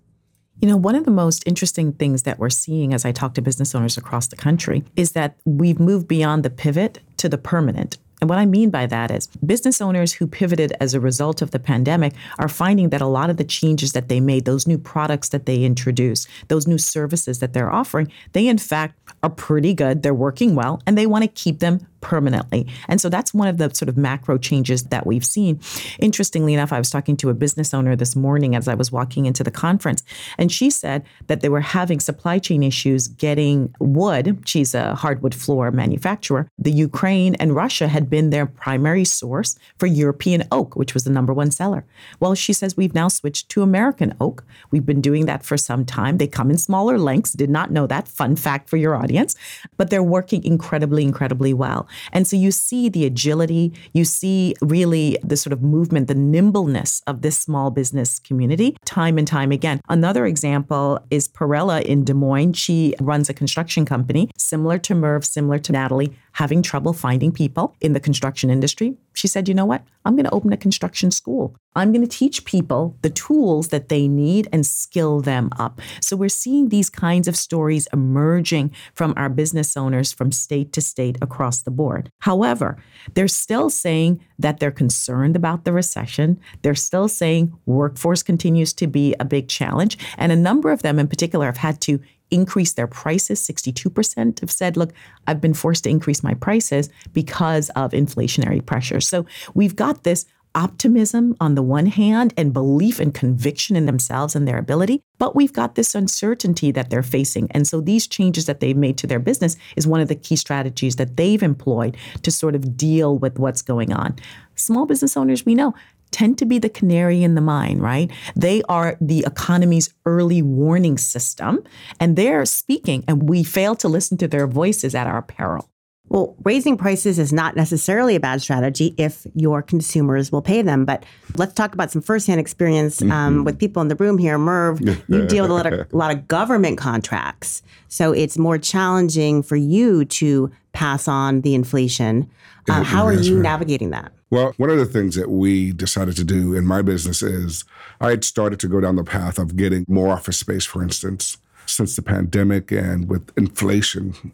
You 0.59 0.67
know, 0.67 0.77
one 0.77 0.95
of 0.95 1.05
the 1.05 1.11
most 1.11 1.43
interesting 1.47 1.93
things 1.93 2.23
that 2.23 2.39
we're 2.39 2.49
seeing 2.49 2.93
as 2.93 3.05
I 3.05 3.11
talk 3.11 3.33
to 3.35 3.41
business 3.41 3.73
owners 3.73 3.97
across 3.97 4.27
the 4.27 4.35
country 4.35 4.83
is 4.95 5.13
that 5.13 5.35
we've 5.45 5.79
moved 5.79 6.07
beyond 6.07 6.43
the 6.43 6.49
pivot 6.49 6.99
to 7.23 7.29
the 7.29 7.37
permanent. 7.37 7.97
And 8.19 8.29
what 8.29 8.37
I 8.37 8.45
mean 8.45 8.69
by 8.69 8.85
that 8.85 9.11
is 9.11 9.27
business 9.45 9.79
owners 9.79 10.11
who 10.11 10.27
pivoted 10.27 10.73
as 10.81 10.93
a 10.93 10.99
result 10.99 11.41
of 11.41 11.51
the 11.51 11.59
pandemic 11.59 12.13
are 12.37 12.49
finding 12.49 12.89
that 12.89 13.01
a 13.01 13.05
lot 13.05 13.29
of 13.29 13.37
the 13.37 13.45
changes 13.45 13.93
that 13.93 14.09
they 14.09 14.19
made, 14.19 14.43
those 14.43 14.67
new 14.67 14.77
products 14.77 15.29
that 15.29 15.45
they 15.45 15.63
introduced, 15.63 16.27
those 16.49 16.67
new 16.67 16.77
services 16.77 17.39
that 17.39 17.53
they're 17.53 17.71
offering, 17.71 18.11
they 18.33 18.47
in 18.49 18.57
fact 18.57 18.99
are 19.23 19.29
pretty 19.29 19.73
good. 19.73 20.03
They're 20.03 20.13
working 20.13 20.53
well 20.53 20.81
and 20.85 20.97
they 20.97 21.05
want 21.05 21.23
to 21.23 21.29
keep 21.29 21.59
them 21.59 21.87
permanently. 22.03 22.67
And 22.87 23.01
so 23.01 23.09
that's 23.09 23.33
one 23.33 23.47
of 23.47 23.57
the 23.57 23.73
sort 23.73 23.89
of 23.89 23.97
macro 23.97 24.37
changes 24.37 24.83
that 24.83 25.07
we've 25.07 25.25
seen. 25.25 25.59
Interestingly 25.99 26.53
enough, 26.53 26.71
I 26.71 26.77
was 26.77 26.91
talking 26.91 27.17
to 27.17 27.29
a 27.29 27.33
business 27.33 27.73
owner 27.73 27.95
this 27.95 28.15
morning 28.15 28.55
as 28.55 28.67
I 28.67 28.75
was 28.75 28.91
walking 28.91 29.25
into 29.25 29.43
the 29.43 29.49
conference, 29.49 30.03
and 30.37 30.51
she 30.51 30.69
said 30.69 31.03
that 31.27 31.41
they 31.41 31.49
were 31.49 31.61
having 31.61 31.99
supply 31.99 32.37
chain 32.37 32.61
issues 32.61 33.07
getting 33.07 33.73
wood. 33.79 34.43
She's 34.45 34.75
a 34.75 34.93
hardwood 34.93 35.33
floor 35.33 35.71
manufacturer. 35.71 36.47
The 36.59 36.71
Ukraine 36.71 37.35
and 37.35 37.55
Russia 37.55 37.87
had 37.87 38.09
been 38.09 38.29
their 38.29 38.45
primary 38.45 39.05
source 39.05 39.57
for 39.77 39.87
European 39.87 40.43
oak, 40.51 40.75
which 40.75 40.93
was 40.93 41.05
the 41.05 41.09
number 41.09 41.33
one 41.33 41.51
seller. 41.51 41.85
Well, 42.19 42.35
she 42.35 42.53
says 42.53 42.75
we've 42.75 42.93
now 42.93 43.07
switched 43.07 43.49
to 43.49 43.61
American 43.61 44.13
oak. 44.19 44.43
We've 44.71 44.85
been 44.85 45.01
doing 45.01 45.25
that 45.27 45.43
for 45.43 45.57
some 45.57 45.85
time. 45.85 46.17
They 46.17 46.27
come 46.27 46.51
in 46.51 46.57
smaller 46.57 46.97
lengths. 46.97 47.31
Did 47.31 47.49
not 47.49 47.71
know 47.71 47.87
that. 47.87 48.07
Fun 48.07 48.35
fact 48.35 48.69
for 48.69 48.77
your 48.77 48.95
audience. 48.95 49.35
But 49.77 49.89
they're 49.89 50.03
working 50.03 50.43
incredibly, 50.43 51.03
incredibly 51.03 51.53
well. 51.53 51.87
And 52.11 52.27
so 52.27 52.35
you 52.35 52.51
see 52.51 52.89
the 52.89 53.05
agility, 53.05 53.73
you 53.93 54.05
see 54.05 54.55
really 54.61 55.17
the 55.23 55.37
sort 55.37 55.53
of 55.53 55.61
movement, 55.61 56.07
the 56.07 56.15
nimbleness 56.15 57.01
of 57.07 57.21
this 57.21 57.37
small 57.37 57.71
business 57.71 58.19
community 58.19 58.75
time 58.85 59.17
and 59.17 59.27
time 59.27 59.51
again. 59.51 59.81
Another 59.89 60.25
example 60.25 60.99
is 61.09 61.27
Perella 61.27 61.81
in 61.81 62.03
Des 62.03 62.13
Moines. 62.13 62.53
She 62.53 62.95
runs 62.99 63.29
a 63.29 63.33
construction 63.33 63.85
company 63.85 64.29
similar 64.37 64.77
to 64.79 64.95
Merv, 64.95 65.25
similar 65.25 65.59
to 65.59 65.71
Natalie, 65.71 66.15
having 66.33 66.61
trouble 66.61 66.93
finding 66.93 67.31
people 67.31 67.75
in 67.81 67.93
the 67.93 67.99
construction 67.99 68.49
industry. 68.49 68.97
She 69.13 69.27
said, 69.27 69.47
you 69.47 69.53
know 69.53 69.65
what? 69.65 69.83
I'm 70.05 70.15
going 70.15 70.25
to 70.25 70.33
open 70.33 70.51
a 70.51 70.57
construction 70.57 71.11
school. 71.11 71.55
I'm 71.75 71.91
going 71.91 72.07
to 72.07 72.17
teach 72.17 72.45
people 72.45 72.97
the 73.01 73.09
tools 73.09 73.69
that 73.69 73.89
they 73.89 74.07
need 74.07 74.47
and 74.51 74.65
skill 74.65 75.21
them 75.21 75.49
up. 75.57 75.81
So 76.01 76.15
we're 76.15 76.29
seeing 76.29 76.69
these 76.69 76.89
kinds 76.89 77.27
of 77.27 77.35
stories 77.35 77.87
emerging 77.93 78.71
from 78.93 79.13
our 79.17 79.29
business 79.29 79.75
owners 79.75 80.11
from 80.11 80.31
state 80.31 80.73
to 80.73 80.81
state 80.81 81.17
across 81.21 81.61
the 81.61 81.71
board. 81.71 82.09
However, 82.19 82.77
they're 83.13 83.27
still 83.27 83.69
saying 83.69 84.23
that 84.37 84.59
they're 84.59 84.71
concerned 84.71 85.35
about 85.35 85.63
the 85.63 85.73
recession. 85.73 86.39
They're 86.61 86.75
still 86.75 87.07
saying 87.07 87.57
workforce 87.65 88.23
continues 88.23 88.73
to 88.73 88.87
be 88.87 89.15
a 89.19 89.25
big 89.25 89.47
challenge. 89.47 89.97
And 90.17 90.31
a 90.31 90.35
number 90.35 90.71
of 90.71 90.81
them 90.81 90.99
in 90.99 91.07
particular 91.07 91.45
have 91.47 91.57
had 91.57 91.81
to 91.81 91.99
increase 92.33 92.73
their 92.73 92.87
prices. 92.87 93.45
62% 93.47 94.39
have 94.39 94.51
said, 94.51 94.75
look, 94.75 94.93
I've 95.27 95.41
been 95.41 95.53
forced 95.53 95.83
to 95.83 95.89
increase 95.89 96.23
my 96.23 96.33
prices 96.33 96.89
because 97.13 97.69
of 97.71 97.91
inflationary 97.91 98.65
pressures. 98.65 99.07
So 99.07 99.25
we've 99.53 99.75
got 99.75 100.03
this 100.03 100.25
optimism 100.55 101.35
on 101.39 101.55
the 101.55 101.63
one 101.63 101.87
hand 101.87 102.33
and 102.37 102.53
belief 102.53 102.99
and 102.99 103.13
conviction 103.13 103.75
in 103.75 103.85
themselves 103.85 104.35
and 104.35 104.47
their 104.47 104.57
ability, 104.57 105.01
but 105.17 105.35
we've 105.35 105.53
got 105.53 105.75
this 105.75 105.95
uncertainty 105.95 106.71
that 106.71 106.89
they're 106.89 107.03
facing. 107.03 107.47
And 107.51 107.67
so 107.67 107.81
these 107.81 108.07
changes 108.07 108.45
that 108.45 108.59
they've 108.59 108.77
made 108.77 108.97
to 108.99 109.07
their 109.07 109.19
business 109.19 109.57
is 109.75 109.87
one 109.87 110.01
of 110.01 110.07
the 110.07 110.15
key 110.15 110.35
strategies 110.35 110.95
that 110.97 111.17
they've 111.17 111.41
employed 111.41 111.97
to 112.21 112.31
sort 112.31 112.55
of 112.55 112.77
deal 112.77 113.17
with 113.17 113.39
what's 113.39 113.61
going 113.61 113.93
on. 113.93 114.15
Small 114.55 114.85
business 114.85 115.17
owners, 115.17 115.45
we 115.45 115.55
know, 115.55 115.73
tend 116.11 116.37
to 116.37 116.45
be 116.45 116.59
the 116.59 116.69
canary 116.69 117.23
in 117.23 117.35
the 117.35 117.41
mine, 117.41 117.79
right? 117.79 118.09
They 118.35 118.61
are 118.69 118.97
the 119.01 119.25
economy's 119.25 119.93
early 120.05 120.41
warning 120.41 120.97
system, 120.97 121.63
and 121.99 122.15
they're 122.15 122.45
speaking, 122.45 123.03
and 123.07 123.27
we 123.27 123.43
fail 123.43 123.75
to 123.75 123.87
listen 123.87 124.17
to 124.19 124.27
their 124.27 124.47
voices 124.47 124.95
at 124.95 125.07
our 125.07 125.21
peril. 125.21 125.69
Well, 126.09 126.35
raising 126.43 126.77
prices 126.77 127.17
is 127.17 127.33
not 127.33 127.55
necessarily 127.55 128.15
a 128.15 128.19
bad 128.19 128.41
strategy 128.41 128.93
if 128.97 129.25
your 129.33 129.61
consumers 129.61 130.31
will 130.31 130.41
pay 130.41 130.61
them. 130.61 130.85
But 130.85 131.05
let's 131.37 131.53
talk 131.53 131.73
about 131.73 131.91
some 131.91 132.01
firsthand 132.01 132.39
experience 132.39 133.01
um, 133.01 133.09
mm-hmm. 133.09 133.43
with 133.45 133.57
people 133.57 133.81
in 133.81 133.87
the 133.87 133.95
room 133.95 134.17
here. 134.17 134.37
Merv, 134.37 134.81
you 134.81 135.25
deal 135.25 135.45
with 135.45 135.51
a 135.51 135.53
lot, 135.53 135.65
of, 135.65 135.73
a 135.73 135.87
lot 135.97 136.13
of 136.13 136.27
government 136.27 136.77
contracts. 136.77 137.63
So 137.87 138.11
it's 138.11 138.37
more 138.37 138.57
challenging 138.57 139.41
for 139.41 139.55
you 139.55 140.05
to 140.05 140.51
pass 140.73 141.07
on 141.07 141.41
the 141.41 141.55
inflation. 141.55 142.29
Uh, 142.69 142.83
how 142.83 143.05
are 143.05 143.13
you 143.13 143.35
right. 143.35 143.43
navigating 143.43 143.91
that? 143.91 144.11
Well, 144.29 144.53
one 144.57 144.69
of 144.69 144.77
the 144.77 144.85
things 144.85 145.15
that 145.15 145.29
we 145.29 145.71
decided 145.71 146.15
to 146.17 146.23
do 146.23 146.55
in 146.55 146.65
my 146.65 146.81
business 146.81 147.21
is 147.21 147.65
I 148.01 148.09
had 148.09 148.23
started 148.23 148.59
to 148.61 148.67
go 148.67 148.81
down 148.81 148.95
the 148.95 149.03
path 149.03 149.37
of 149.37 149.55
getting 149.55 149.85
more 149.87 150.11
office 150.11 150.37
space, 150.37 150.65
for 150.65 150.81
instance, 150.81 151.37
since 151.65 151.95
the 151.95 152.01
pandemic 152.01 152.71
and 152.71 153.07
with 153.07 153.31
inflation 153.37 154.33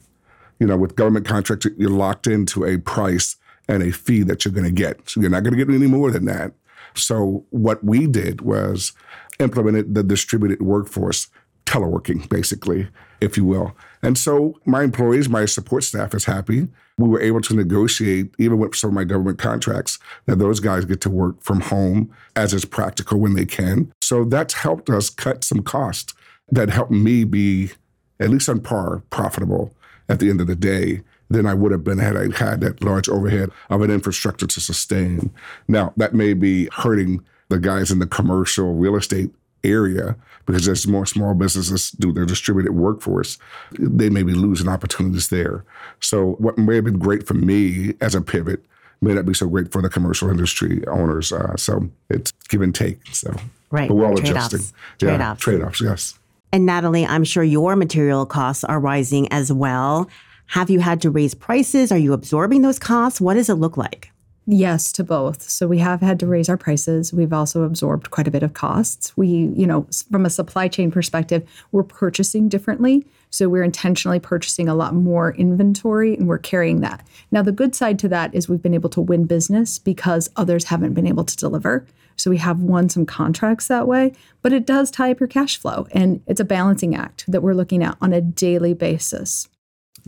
you 0.59 0.67
know, 0.67 0.77
with 0.77 0.95
government 0.95 1.25
contracts, 1.25 1.65
you're 1.77 1.89
locked 1.89 2.27
into 2.27 2.65
a 2.65 2.77
price 2.77 3.37
and 3.67 3.81
a 3.81 3.91
fee 3.91 4.23
that 4.23 4.43
you're 4.43 4.53
going 4.53 4.65
to 4.65 4.71
get. 4.71 5.09
So 5.09 5.21
you're 5.21 5.29
not 5.29 5.43
going 5.43 5.57
to 5.57 5.65
get 5.65 5.73
any 5.73 5.87
more 5.87 6.11
than 6.11 6.25
that. 6.25 6.51
So 6.95 7.45
what 7.51 7.83
we 7.83 8.07
did 8.07 8.41
was 8.41 8.91
implemented 9.39 9.95
the 9.95 10.03
distributed 10.03 10.61
workforce, 10.61 11.27
teleworking, 11.65 12.27
basically, 12.29 12.89
if 13.21 13.37
you 13.37 13.45
will. 13.45 13.75
And 14.01 14.17
so 14.17 14.59
my 14.65 14.83
employees, 14.83 15.29
my 15.29 15.45
support 15.45 15.83
staff 15.83 16.13
is 16.13 16.25
happy. 16.25 16.67
We 16.97 17.07
were 17.07 17.21
able 17.21 17.41
to 17.41 17.53
negotiate, 17.53 18.33
even 18.37 18.57
with 18.57 18.75
some 18.75 18.89
of 18.89 18.93
my 18.93 19.03
government 19.03 19.39
contracts, 19.39 19.99
that 20.25 20.39
those 20.39 20.59
guys 20.59 20.85
get 20.85 21.01
to 21.01 21.09
work 21.09 21.41
from 21.41 21.61
home 21.61 22.13
as 22.35 22.53
is 22.53 22.65
practical 22.65 23.19
when 23.19 23.35
they 23.35 23.45
can. 23.45 23.91
So 24.01 24.25
that's 24.25 24.53
helped 24.53 24.89
us 24.89 25.09
cut 25.09 25.43
some 25.43 25.63
cost 25.63 26.13
that 26.51 26.69
helped 26.69 26.91
me 26.91 27.23
be 27.23 27.71
at 28.19 28.29
least 28.29 28.49
on 28.49 28.59
par 28.59 29.01
profitable 29.09 29.73
at 30.07 30.19
the 30.19 30.29
end 30.29 30.41
of 30.41 30.47
the 30.47 30.55
day 30.55 31.01
than 31.29 31.45
I 31.45 31.53
would 31.53 31.71
have 31.71 31.83
been 31.83 31.99
had 31.99 32.17
I 32.17 32.35
had 32.35 32.61
that 32.61 32.83
large 32.83 33.07
overhead 33.07 33.51
of 33.69 33.81
an 33.81 33.91
infrastructure 33.91 34.47
to 34.47 34.59
sustain. 34.59 35.31
Now, 35.67 35.93
that 35.95 36.13
may 36.13 36.33
be 36.33 36.67
hurting 36.73 37.23
the 37.49 37.59
guys 37.59 37.91
in 37.91 37.99
the 37.99 38.07
commercial 38.07 38.75
real 38.75 38.95
estate 38.95 39.29
area 39.63 40.15
because 40.45 40.67
as 40.67 40.87
more 40.87 41.05
small 41.05 41.33
businesses 41.33 41.91
do 41.91 42.11
their 42.11 42.25
distributed 42.25 42.71
workforce, 42.73 43.37
they 43.77 44.09
may 44.09 44.23
be 44.23 44.33
losing 44.33 44.67
opportunities 44.67 45.29
there. 45.29 45.63
So 45.99 46.31
what 46.39 46.57
may 46.57 46.75
have 46.75 46.85
been 46.85 46.99
great 46.99 47.27
for 47.27 47.33
me 47.35 47.93
as 48.01 48.15
a 48.15 48.21
pivot 48.21 48.63
may 49.01 49.13
not 49.13 49.25
be 49.25 49.33
so 49.33 49.47
great 49.47 49.71
for 49.71 49.81
the 49.81 49.89
commercial 49.89 50.29
industry 50.29 50.85
owners. 50.87 51.31
Uh, 51.31 51.55
so 51.55 51.89
it's 52.09 52.31
give 52.49 52.61
and 52.61 52.73
take. 52.75 52.99
So 53.11 53.33
Right. 53.71 53.87
but 53.87 53.95
we're 53.95 54.05
all 54.07 54.15
Trade-offs. 54.17 54.53
adjusting. 54.53 54.75
Trade-offs. 54.97 55.41
Trade-offs. 55.41 55.81
Yes. 55.81 56.19
And 56.51 56.65
Natalie, 56.65 57.05
I'm 57.05 57.23
sure 57.23 57.43
your 57.43 57.75
material 57.75 58.25
costs 58.25 58.63
are 58.63 58.79
rising 58.79 59.31
as 59.31 59.53
well. 59.53 60.09
Have 60.47 60.71
you 60.71 60.79
had 60.79 60.99
to 61.03 61.11
raise 61.11 61.35
prices? 61.35 61.91
Are 61.91 61.97
you 61.97 62.11
absorbing 62.13 62.63
those 62.63 62.79
costs? 62.79 63.21
What 63.21 63.35
does 63.35 63.49
it 63.49 63.53
look 63.55 63.77
like? 63.77 64.11
Yes, 64.51 64.91
to 64.93 65.03
both. 65.03 65.47
So 65.47 65.67
we 65.67 65.77
have 65.77 66.01
had 66.01 66.19
to 66.21 66.25
mm. 66.25 66.29
raise 66.29 66.49
our 66.49 66.57
prices. 66.57 67.13
We've 67.13 67.31
also 67.31 67.61
absorbed 67.61 68.09
quite 68.09 68.27
a 68.27 68.31
bit 68.31 68.41
of 68.41 68.53
costs. 68.53 69.15
We, 69.15 69.27
you 69.27 69.67
know, 69.67 69.85
from 70.11 70.25
a 70.25 70.29
supply 70.31 70.67
chain 70.67 70.89
perspective, 70.89 71.47
we're 71.71 71.83
purchasing 71.83 72.49
differently. 72.49 73.05
So 73.29 73.47
we're 73.47 73.61
intentionally 73.61 74.19
purchasing 74.19 74.67
a 74.67 74.73
lot 74.73 74.95
more 74.95 75.35
inventory 75.35 76.15
and 76.15 76.27
we're 76.27 76.39
carrying 76.39 76.81
that. 76.81 77.05
Now, 77.29 77.43
the 77.43 77.51
good 77.51 77.75
side 77.75 77.99
to 77.99 78.09
that 78.09 78.33
is 78.33 78.49
we've 78.49 78.59
been 78.59 78.73
able 78.73 78.89
to 78.89 79.01
win 79.01 79.25
business 79.25 79.77
because 79.77 80.31
others 80.35 80.63
haven't 80.63 80.95
been 80.95 81.05
able 81.05 81.25
to 81.25 81.37
deliver. 81.37 81.85
So 82.15 82.31
we 82.31 82.37
have 82.37 82.59
won 82.59 82.89
some 82.89 83.05
contracts 83.05 83.67
that 83.67 83.87
way, 83.87 84.13
but 84.41 84.51
it 84.51 84.65
does 84.65 84.89
tie 84.89 85.11
up 85.11 85.19
your 85.19 85.27
cash 85.27 85.57
flow. 85.57 85.85
And 85.91 86.23
it's 86.25 86.39
a 86.39 86.43
balancing 86.43 86.95
act 86.95 87.23
that 87.27 87.43
we're 87.43 87.53
looking 87.53 87.83
at 87.83 87.97
on 88.01 88.13
a 88.13 88.21
daily 88.21 88.73
basis. 88.73 89.47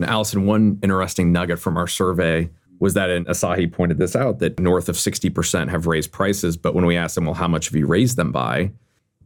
And 0.00 0.10
Allison, 0.10 0.46
one 0.46 0.80
interesting 0.82 1.30
nugget 1.30 1.60
from 1.60 1.76
our 1.76 1.86
survey 1.86 2.50
was 2.82 2.94
that, 2.94 3.10
and 3.10 3.24
Asahi 3.28 3.72
pointed 3.72 3.98
this 3.98 4.16
out, 4.16 4.40
that 4.40 4.58
north 4.58 4.88
of 4.88 4.96
60% 4.96 5.68
have 5.68 5.86
raised 5.86 6.10
prices. 6.10 6.56
But 6.56 6.74
when 6.74 6.84
we 6.84 6.96
asked 6.96 7.14
them, 7.14 7.26
well, 7.26 7.34
how 7.34 7.46
much 7.46 7.66
have 7.66 7.76
you 7.76 7.86
raised 7.86 8.16
them 8.16 8.32
by? 8.32 8.72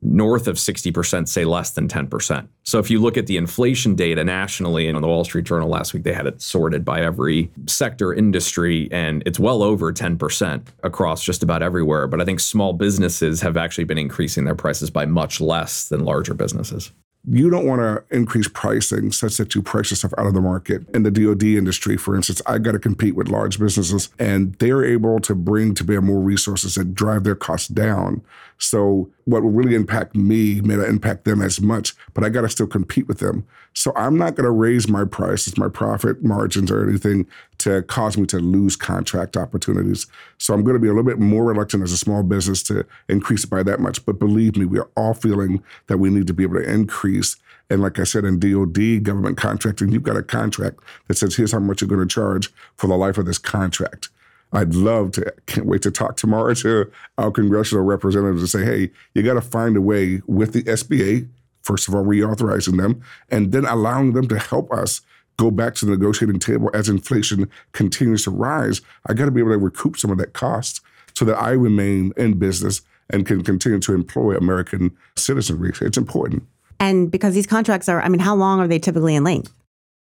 North 0.02 0.46
of 0.46 0.56
60% 0.56 1.26
say 1.26 1.46
less 1.46 1.70
than 1.70 1.88
10%. 1.88 2.48
So 2.64 2.78
if 2.78 2.90
you 2.90 3.00
look 3.00 3.16
at 3.16 3.26
the 3.26 3.38
inflation 3.38 3.94
data 3.94 4.22
nationally, 4.24 4.86
and 4.86 4.94
on 4.94 5.00
the 5.00 5.08
Wall 5.08 5.24
Street 5.24 5.46
Journal 5.46 5.70
last 5.70 5.94
week, 5.94 6.02
they 6.02 6.12
had 6.12 6.26
it 6.26 6.42
sorted 6.42 6.84
by 6.84 7.00
every 7.00 7.50
sector, 7.66 8.12
industry, 8.12 8.90
and 8.92 9.22
it's 9.24 9.40
well 9.40 9.62
over 9.62 9.90
10% 9.90 10.66
across 10.82 11.24
just 11.24 11.42
about 11.42 11.62
everywhere. 11.62 12.06
But 12.06 12.20
I 12.20 12.26
think 12.26 12.40
small 12.40 12.74
businesses 12.74 13.40
have 13.40 13.56
actually 13.56 13.84
been 13.84 13.96
increasing 13.96 14.44
their 14.44 14.54
prices 14.54 14.90
by 14.90 15.06
much 15.06 15.40
less 15.40 15.88
than 15.88 16.04
larger 16.04 16.34
businesses. 16.34 16.92
You 17.28 17.50
don't 17.50 17.66
want 17.66 17.80
to 17.80 18.16
increase 18.16 18.46
pricing 18.48 19.10
such 19.10 19.36
that 19.38 19.54
you 19.54 19.62
price 19.62 19.90
yourself 19.90 20.12
out 20.16 20.26
of 20.26 20.34
the 20.34 20.40
market. 20.40 20.88
In 20.94 21.02
the 21.02 21.10
DoD 21.10 21.42
industry, 21.42 21.96
for 21.96 22.14
instance, 22.14 22.40
I 22.46 22.58
got 22.58 22.72
to 22.72 22.78
compete 22.78 23.16
with 23.16 23.28
large 23.28 23.58
businesses, 23.58 24.10
and 24.18 24.54
they're 24.54 24.84
able 24.84 25.18
to 25.20 25.34
bring 25.34 25.74
to 25.74 25.84
bear 25.84 26.00
more 26.00 26.20
resources 26.20 26.76
that 26.76 26.94
drive 26.94 27.24
their 27.24 27.34
costs 27.34 27.68
down. 27.68 28.22
So 28.58 29.10
what 29.24 29.42
will 29.42 29.50
really 29.50 29.74
impact 29.74 30.14
me 30.14 30.60
may 30.60 30.76
not 30.76 30.88
impact 30.88 31.24
them 31.24 31.42
as 31.42 31.60
much, 31.60 31.94
but 32.14 32.22
I 32.22 32.28
got 32.28 32.42
to 32.42 32.48
still 32.48 32.68
compete 32.68 33.08
with 33.08 33.18
them. 33.18 33.46
So 33.74 33.92
I'm 33.96 34.16
not 34.16 34.36
going 34.36 34.44
to 34.44 34.50
raise 34.50 34.88
my 34.88 35.04
prices, 35.04 35.58
my 35.58 35.68
profit 35.68 36.22
margins, 36.22 36.70
or 36.70 36.88
anything 36.88 37.26
to 37.66 37.82
cause 37.82 38.16
me 38.16 38.26
to 38.26 38.38
lose 38.38 38.76
contract 38.76 39.36
opportunities. 39.36 40.06
So 40.38 40.54
I'm 40.54 40.62
going 40.62 40.74
to 40.74 40.80
be 40.80 40.86
a 40.86 40.92
little 40.92 41.02
bit 41.02 41.18
more 41.18 41.44
reluctant 41.44 41.82
as 41.82 41.90
a 41.90 41.96
small 41.96 42.22
business 42.22 42.62
to 42.64 42.86
increase 43.08 43.42
it 43.42 43.50
by 43.50 43.64
that 43.64 43.80
much. 43.80 44.04
But 44.06 44.20
believe 44.20 44.56
me, 44.56 44.66
we 44.66 44.78
are 44.78 44.88
all 44.96 45.14
feeling 45.14 45.62
that 45.88 45.98
we 45.98 46.08
need 46.08 46.28
to 46.28 46.32
be 46.32 46.44
able 46.44 46.56
to 46.56 46.70
increase. 46.70 47.36
And 47.68 47.82
like 47.82 47.98
I 47.98 48.04
said, 48.04 48.24
in 48.24 48.38
DoD 48.38 49.02
government 49.02 49.36
contracting, 49.36 49.90
you've 49.90 50.04
got 50.04 50.16
a 50.16 50.22
contract 50.22 50.78
that 51.08 51.16
says 51.16 51.34
here's 51.34 51.50
how 51.50 51.58
much 51.58 51.80
you're 51.80 51.88
going 51.88 52.06
to 52.06 52.14
charge 52.14 52.52
for 52.76 52.86
the 52.86 52.96
life 52.96 53.18
of 53.18 53.26
this 53.26 53.38
contract. 53.38 54.10
I'd 54.52 54.74
love 54.74 55.10
to, 55.12 55.34
can't 55.46 55.66
wait 55.66 55.82
to 55.82 55.90
talk 55.90 56.16
tomorrow 56.16 56.54
to 56.54 56.90
our 57.18 57.32
congressional 57.32 57.84
representatives 57.84 58.42
and 58.42 58.48
say, 58.48 58.64
hey, 58.64 58.90
you 59.14 59.24
got 59.24 59.34
to 59.34 59.40
find 59.40 59.76
a 59.76 59.80
way 59.80 60.22
with 60.28 60.52
the 60.52 60.62
SBA, 60.62 61.28
first 61.62 61.88
of 61.88 61.96
all, 61.96 62.04
reauthorizing 62.04 62.80
them, 62.80 63.02
and 63.28 63.50
then 63.50 63.64
allowing 63.64 64.12
them 64.12 64.28
to 64.28 64.38
help 64.38 64.72
us 64.72 65.00
go 65.36 65.50
back 65.50 65.74
to 65.76 65.86
the 65.86 65.92
negotiating 65.92 66.38
table 66.38 66.70
as 66.74 66.88
inflation 66.88 67.48
continues 67.72 68.24
to 68.24 68.30
rise. 68.30 68.80
I 69.06 69.14
got 69.14 69.26
to 69.26 69.30
be 69.30 69.40
able 69.40 69.52
to 69.52 69.58
recoup 69.58 69.96
some 69.98 70.10
of 70.10 70.18
that 70.18 70.32
cost 70.32 70.80
so 71.14 71.24
that 71.24 71.36
I 71.36 71.50
remain 71.50 72.12
in 72.16 72.38
business 72.38 72.82
and 73.10 73.26
can 73.26 73.42
continue 73.42 73.78
to 73.80 73.94
employ 73.94 74.36
American 74.36 74.96
citizenry. 75.16 75.72
It's 75.80 75.98
important. 75.98 76.44
And 76.80 77.10
because 77.10 77.34
these 77.34 77.46
contracts 77.46 77.88
are, 77.88 78.02
I 78.02 78.08
mean, 78.08 78.18
how 78.20 78.34
long 78.34 78.60
are 78.60 78.68
they 78.68 78.78
typically 78.78 79.14
in 79.14 79.24
length? 79.24 79.52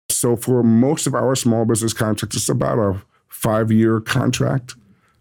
So 0.10 0.36
for 0.36 0.64
most 0.64 1.08
of 1.08 1.16
our 1.16 1.36
small 1.36 1.66
business 1.66 1.94
contracts, 1.94 2.36
it's 2.36 2.50
about 2.50 2.80
a 2.80 3.02
five 3.28 3.72
year 3.72 4.00
contract. 4.02 4.76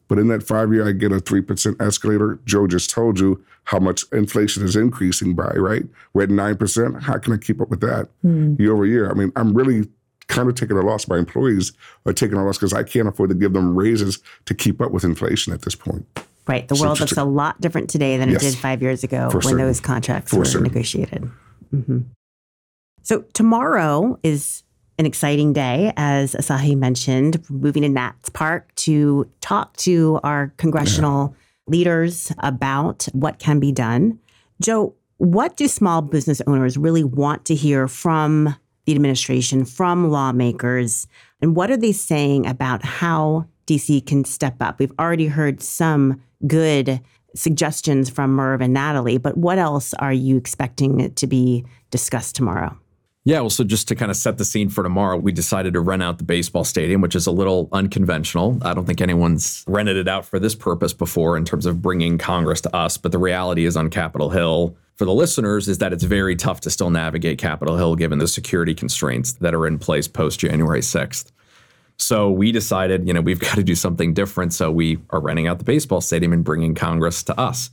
But 0.09 0.19
in 0.19 0.29
that 0.29 0.43
five 0.43 0.73
year, 0.73 0.87
I 0.87 0.93
get 0.93 1.13
a 1.13 1.17
3% 1.17 1.81
escalator. 1.81 2.39
Joe 2.45 2.67
just 2.67 2.91
told 2.91 3.19
you 3.19 3.43
how 3.65 3.79
much 3.79 4.05
inflation 4.13 4.63
is 4.63 4.77
increasing 4.77 5.35
by, 5.35 5.53
right? 5.55 5.85
We're 6.13 6.25
at 6.25 6.29
9%. 6.29 7.03
How 7.03 7.19
can 7.19 7.33
I 7.33 7.37
keep 7.39 7.61
up 7.61 7.71
with 7.71 7.81
that 7.81 8.09
hmm. 8.23 8.55
year 8.59 8.75
over 8.75 8.85
year? 8.85 9.11
I 9.11 9.15
mean, 9.15 9.33
I'm 9.37 9.55
really 9.55 9.89
kind 10.29 10.49
of 10.49 10.55
taking 10.55 10.77
a 10.77 10.83
loss. 10.83 11.07
My 11.09 11.19
employees 11.19 11.73
are 12.07 12.13
taking 12.13 12.37
a 12.37 12.45
loss 12.45 12.57
because 12.59 12.73
I 12.73 12.83
can't 12.83 13.09
afford 13.09 13.31
to 13.31 13.35
give 13.37 13.53
them 13.53 13.75
raises 13.77 14.19
to 14.47 14.55
keep 14.55 14.81
up 14.81 14.91
with 14.91 15.05
inflation 15.05 15.53
at 15.53 15.63
this 15.63 15.75
point. 15.75 16.07
Right. 16.47 16.69
The 16.69 16.75
world 16.75 17.01
looks 17.01 17.17
a 17.17 17.25
lot 17.25 17.61
different 17.61 17.89
today 17.89 18.17
than 18.19 18.29
Yes. 18.31 18.43
it 18.43 18.51
did 18.51 18.59
five 18.59 18.83
years 18.83 19.03
ago 19.05 19.31
when 19.33 19.43
certain. 19.43 19.59
those 19.59 19.81
contracts 19.81 20.31
For 20.31 20.39
were 20.39 20.45
certain. 20.45 20.69
negotiated. 20.69 21.31
Mhm. 21.75 22.05
So 23.03 23.25
tomorrow 23.33 24.19
is 24.23 24.63
an 24.99 25.07
exciting 25.07 25.53
day, 25.53 25.93
as 25.97 26.35
Asahi 26.35 26.77
mentioned, 26.77 27.43
moving 27.51 27.83
to 27.83 27.89
Nats 27.89 28.29
Park 28.29 28.75
to 28.77 29.27
talk 29.41 29.77
to 29.79 30.21
our 30.23 30.53
congressional 30.57 31.35
leaders 31.67 32.31
about 32.39 33.09
what 33.13 33.39
can 33.39 33.59
be 33.59 33.73
done. 33.73 34.19
Joe, 34.63 34.95
what 35.17 35.57
do 35.57 35.67
small 35.67 36.03
business 36.03 36.41
owners 36.47 36.77
really 36.77 37.03
want 37.05 37.45
to 37.47 37.55
hear 37.55 37.89
from 37.89 38.55
the 38.85 38.95
administration, 38.95 39.65
from 39.65 40.11
lawmakers, 40.11 41.07
and 41.41 41.57
what 41.57 41.71
are 41.71 41.77
they 41.77 41.93
saying 41.93 42.47
about 42.47 42.85
how 42.85 43.47
DC 43.67 44.07
can 44.07 44.25
step 44.25 44.57
up? 44.61 44.79
We've 44.79 44.93
already 44.99 45.27
heard 45.27 45.63
some 45.63 46.21
good 46.47 47.01
suggestions 47.35 48.09
from 48.11 48.31
Merv 48.33 48.61
and 48.61 48.73
Natalie, 48.73 49.19
but 49.19 49.37
what 49.37 49.59
else 49.59 49.95
are 49.95 50.13
you 50.13 50.37
expecting 50.37 51.13
to 51.13 51.27
be 51.27 51.65
discussed 51.91 52.37
tomorrow? 52.37 52.79
Yeah, 53.27 53.41
well, 53.41 53.51
so 53.51 53.65
just 53.65 53.89
to 53.89 53.95
kind 53.95 54.11
of 54.11 54.19
set 54.19 54.37
the 54.37 54.45
scene 54.45 54.69
for 54.69 54.83
tomorrow, 54.83 55.17
we 55.17 55.33
decided 55.33 55.73
to 55.73 55.81
rent 55.81 56.03
out 56.03 56.19
the 56.19 56.25
baseball 56.25 56.63
stadium, 56.63 57.01
which 57.01 57.17
is 57.17 57.27
a 57.27 57.31
little 57.31 57.71
unconventional. 57.73 58.59
I 58.61 58.75
don't 58.75 58.85
think 58.85 59.01
anyone's 59.01 59.65
rented 59.67 59.97
it 59.97 60.09
out 60.09 60.27
for 60.27 60.39
this 60.39 60.55
purpose 60.55 60.93
before 60.93 61.39
in 61.39 61.47
terms 61.47 61.65
of 61.65 61.81
bringing 61.81 62.19
Congress 62.19 62.61
to 62.63 62.77
us. 62.77 62.99
But 62.99 63.13
the 63.13 63.19
reality 63.19 63.65
is 63.65 63.79
on 63.79 63.89
Capitol 63.89 64.29
Hill, 64.29 64.77
for 64.97 65.05
the 65.05 65.13
listeners, 65.13 65.69
is 65.69 65.79
that 65.79 65.93
it's 65.93 66.05
very 66.05 66.37
tough 66.37 66.61
to 66.61 66.71
still 66.71 66.91
navigate 66.91 67.39
Capitol 67.39 67.77
Hill 67.77 67.97
given 67.97 68.19
the 68.19 68.29
security 68.29 68.75
constraints 68.75 69.33
that 69.35 69.55
are 69.55 69.67
in 69.67 69.79
place 69.79 70.07
post 70.07 70.41
January 70.41 70.81
6th. 70.81 71.33
So 71.97 72.31
we 72.31 72.53
decided, 72.53 73.07
you 73.07 73.13
know, 73.13 73.21
we've 73.21 73.41
got 73.49 73.57
to 73.57 73.65
do 73.65 73.75
something 73.75 74.15
different. 74.15 74.53
So 74.53 74.71
we 74.71 74.99
are 75.11 75.21
renting 75.21 75.47
out 75.47 75.59
the 75.59 75.65
baseball 75.65 76.01
stadium 76.01 76.33
and 76.33 76.45
bringing 76.45 76.75
Congress 76.75 77.23
to 77.25 77.39
us. 77.39 77.71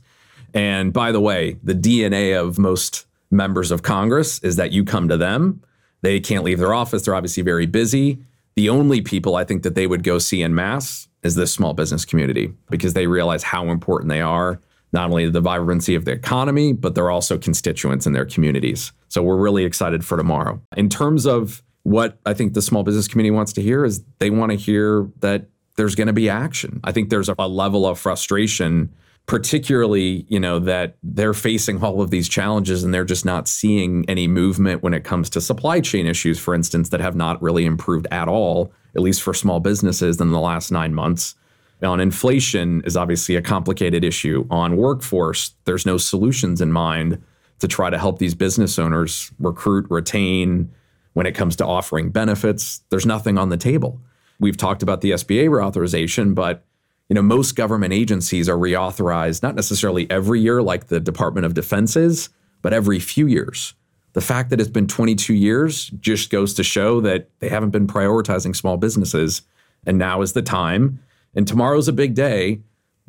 And 0.54 0.92
by 0.92 1.12
the 1.12 1.20
way, 1.20 1.56
the 1.62 1.74
DNA 1.74 2.38
of 2.38 2.58
most 2.58 3.06
members 3.30 3.70
of 3.70 3.82
Congress 3.82 4.38
is 4.40 4.56
that 4.56 4.72
you 4.72 4.84
come 4.84 5.08
to 5.08 5.16
them. 5.16 5.62
They 6.02 6.20
can't 6.20 6.44
leave 6.44 6.58
their 6.58 6.74
office. 6.74 7.02
They're 7.02 7.14
obviously 7.14 7.42
very 7.42 7.66
busy. 7.66 8.18
The 8.54 8.68
only 8.68 9.00
people 9.00 9.36
I 9.36 9.44
think 9.44 9.62
that 9.62 9.74
they 9.74 9.86
would 9.86 10.02
go 10.02 10.18
see 10.18 10.42
in 10.42 10.54
mass 10.54 11.08
is 11.22 11.36
this 11.36 11.52
small 11.52 11.72
business 11.72 12.04
community 12.04 12.52
because 12.68 12.92
they 12.92 13.06
realize 13.06 13.42
how 13.42 13.70
important 13.70 14.10
they 14.10 14.20
are, 14.20 14.60
not 14.92 15.10
only 15.10 15.28
the 15.28 15.40
vibrancy 15.40 15.94
of 15.94 16.04
the 16.04 16.12
economy, 16.12 16.72
but 16.72 16.94
they're 16.94 17.10
also 17.10 17.38
constituents 17.38 18.06
in 18.06 18.12
their 18.12 18.26
communities. 18.26 18.92
So 19.08 19.22
we're 19.22 19.36
really 19.36 19.64
excited 19.64 20.04
for 20.04 20.16
tomorrow. 20.16 20.60
In 20.76 20.88
terms 20.88 21.26
of 21.26 21.62
what 21.82 22.18
I 22.26 22.34
think 22.34 22.54
the 22.54 22.62
small 22.62 22.82
business 22.82 23.08
community 23.08 23.32
wants 23.32 23.52
to 23.54 23.62
hear 23.62 23.84
is 23.84 24.04
they 24.18 24.30
want 24.30 24.50
to 24.52 24.56
hear 24.56 25.08
that 25.20 25.46
there's 25.76 25.94
going 25.94 26.06
to 26.06 26.12
be 26.12 26.28
action. 26.28 26.80
I 26.84 26.92
think 26.92 27.08
there's 27.08 27.28
a 27.28 27.48
level 27.48 27.86
of 27.86 27.98
frustration 27.98 28.92
particularly 29.26 30.26
you 30.28 30.40
know 30.40 30.58
that 30.58 30.96
they're 31.02 31.34
facing 31.34 31.82
all 31.82 32.02
of 32.02 32.10
these 32.10 32.28
challenges 32.28 32.82
and 32.82 32.92
they're 32.92 33.04
just 33.04 33.24
not 33.24 33.46
seeing 33.46 34.04
any 34.08 34.26
movement 34.26 34.82
when 34.82 34.92
it 34.92 35.04
comes 35.04 35.30
to 35.30 35.40
supply 35.40 35.80
chain 35.80 36.06
issues 36.06 36.38
for 36.38 36.54
instance 36.54 36.88
that 36.88 37.00
have 37.00 37.14
not 37.14 37.40
really 37.40 37.64
improved 37.64 38.06
at 38.10 38.28
all 38.28 38.72
at 38.94 39.00
least 39.00 39.22
for 39.22 39.32
small 39.32 39.60
businesses 39.60 40.20
in 40.20 40.32
the 40.32 40.40
last 40.40 40.72
9 40.72 40.92
months 40.92 41.34
on 41.82 42.00
inflation 42.00 42.82
is 42.84 42.96
obviously 42.96 43.36
a 43.36 43.42
complicated 43.42 44.04
issue 44.04 44.46
on 44.50 44.76
workforce 44.76 45.54
there's 45.64 45.86
no 45.86 45.96
solutions 45.96 46.60
in 46.60 46.72
mind 46.72 47.22
to 47.58 47.68
try 47.68 47.90
to 47.90 47.98
help 47.98 48.18
these 48.18 48.34
business 48.34 48.78
owners 48.78 49.30
recruit 49.38 49.86
retain 49.90 50.70
when 51.14 51.26
it 51.26 51.32
comes 51.32 51.56
to 51.56 51.66
offering 51.66 52.10
benefits 52.10 52.82
there's 52.90 53.06
nothing 53.06 53.38
on 53.38 53.48
the 53.48 53.56
table 53.56 54.00
we've 54.40 54.56
talked 54.56 54.82
about 54.82 55.00
the 55.00 55.12
SBA 55.12 55.48
reauthorization 55.48 56.34
but 56.34 56.64
you 57.12 57.14
know, 57.14 57.20
most 57.20 57.56
government 57.56 57.92
agencies 57.92 58.48
are 58.48 58.56
reauthorized 58.56 59.42
not 59.42 59.54
necessarily 59.54 60.10
every 60.10 60.40
year 60.40 60.62
like 60.62 60.86
the 60.86 60.98
Department 60.98 61.44
of 61.44 61.52
Defense 61.52 61.94
is, 61.94 62.30
but 62.62 62.72
every 62.72 62.98
few 62.98 63.26
years. 63.26 63.74
The 64.14 64.22
fact 64.22 64.48
that 64.48 64.60
it's 64.60 64.70
been 64.70 64.86
22 64.86 65.34
years 65.34 65.88
just 66.00 66.30
goes 66.30 66.54
to 66.54 66.62
show 66.62 67.02
that 67.02 67.28
they 67.40 67.50
haven't 67.50 67.68
been 67.68 67.86
prioritizing 67.86 68.56
small 68.56 68.78
businesses. 68.78 69.42
And 69.84 69.98
now 69.98 70.22
is 70.22 70.32
the 70.32 70.40
time. 70.40 71.00
And 71.34 71.46
tomorrow's 71.46 71.88
a 71.88 71.92
big 71.92 72.14
day, 72.14 72.60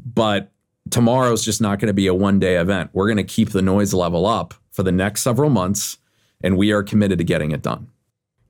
but 0.03 0.51
tomorrow's 0.89 1.43
just 1.43 1.61
not 1.61 1.79
going 1.79 1.87
to 1.87 1.93
be 1.93 2.07
a 2.07 2.13
one 2.13 2.39
day 2.39 2.57
event. 2.57 2.89
We're 2.93 3.07
going 3.07 3.17
to 3.17 3.23
keep 3.23 3.49
the 3.49 3.61
noise 3.61 3.93
level 3.93 4.25
up 4.25 4.53
for 4.71 4.83
the 4.83 4.91
next 4.91 5.21
several 5.21 5.49
months, 5.49 5.97
and 6.41 6.57
we 6.57 6.71
are 6.71 6.83
committed 6.83 7.17
to 7.19 7.23
getting 7.23 7.51
it 7.51 7.61
done. 7.61 7.87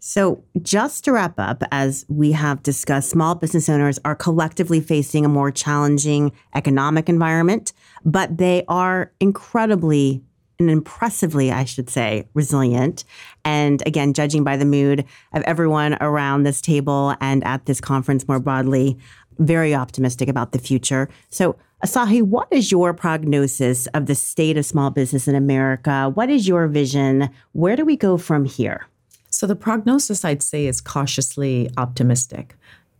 So, 0.05 0.43
just 0.61 1.05
to 1.05 1.13
wrap 1.13 1.39
up, 1.39 1.63
as 1.71 2.05
we 2.09 2.33
have 2.33 2.61
discussed, 2.61 3.09
small 3.09 3.35
business 3.35 3.69
owners 3.69 3.99
are 4.03 4.15
collectively 4.15 4.81
facing 4.81 5.23
a 5.23 5.29
more 5.29 5.49
challenging 5.49 6.33
economic 6.53 7.07
environment, 7.07 7.71
but 8.03 8.37
they 8.37 8.65
are 8.67 9.13
incredibly 9.21 10.21
and 10.59 10.69
impressively, 10.69 11.51
I 11.51 11.65
should 11.65 11.89
say, 11.89 12.27
resilient. 12.33 13.03
And 13.45 13.81
again, 13.85 14.13
judging 14.13 14.43
by 14.43 14.57
the 14.57 14.65
mood 14.65 15.05
of 15.33 15.43
everyone 15.43 15.97
around 16.01 16.43
this 16.43 16.61
table 16.61 17.15
and 17.21 17.43
at 17.43 17.65
this 17.65 17.81
conference 17.81 18.27
more 18.27 18.39
broadly, 18.39 18.97
very 19.39 19.73
optimistic 19.75 20.29
about 20.29 20.51
the 20.51 20.59
future. 20.59 21.09
So, 21.29 21.55
Asahi, 21.85 22.21
what 22.21 22.47
is 22.51 22.71
your 22.71 22.93
prognosis 22.93 23.87
of 23.87 24.05
the 24.05 24.15
state 24.15 24.57
of 24.57 24.65
small 24.65 24.89
business 24.89 25.27
in 25.27 25.35
America? 25.35 26.11
What 26.13 26.29
is 26.29 26.47
your 26.47 26.67
vision? 26.67 27.29
Where 27.51 27.75
do 27.75 27.83
we 27.83 27.97
go 27.97 28.17
from 28.17 28.45
here? 28.45 28.87
So, 29.29 29.47
the 29.47 29.55
prognosis 29.55 30.23
I'd 30.23 30.43
say 30.43 30.65
is 30.65 30.79
cautiously 30.79 31.69
optimistic. 31.77 32.55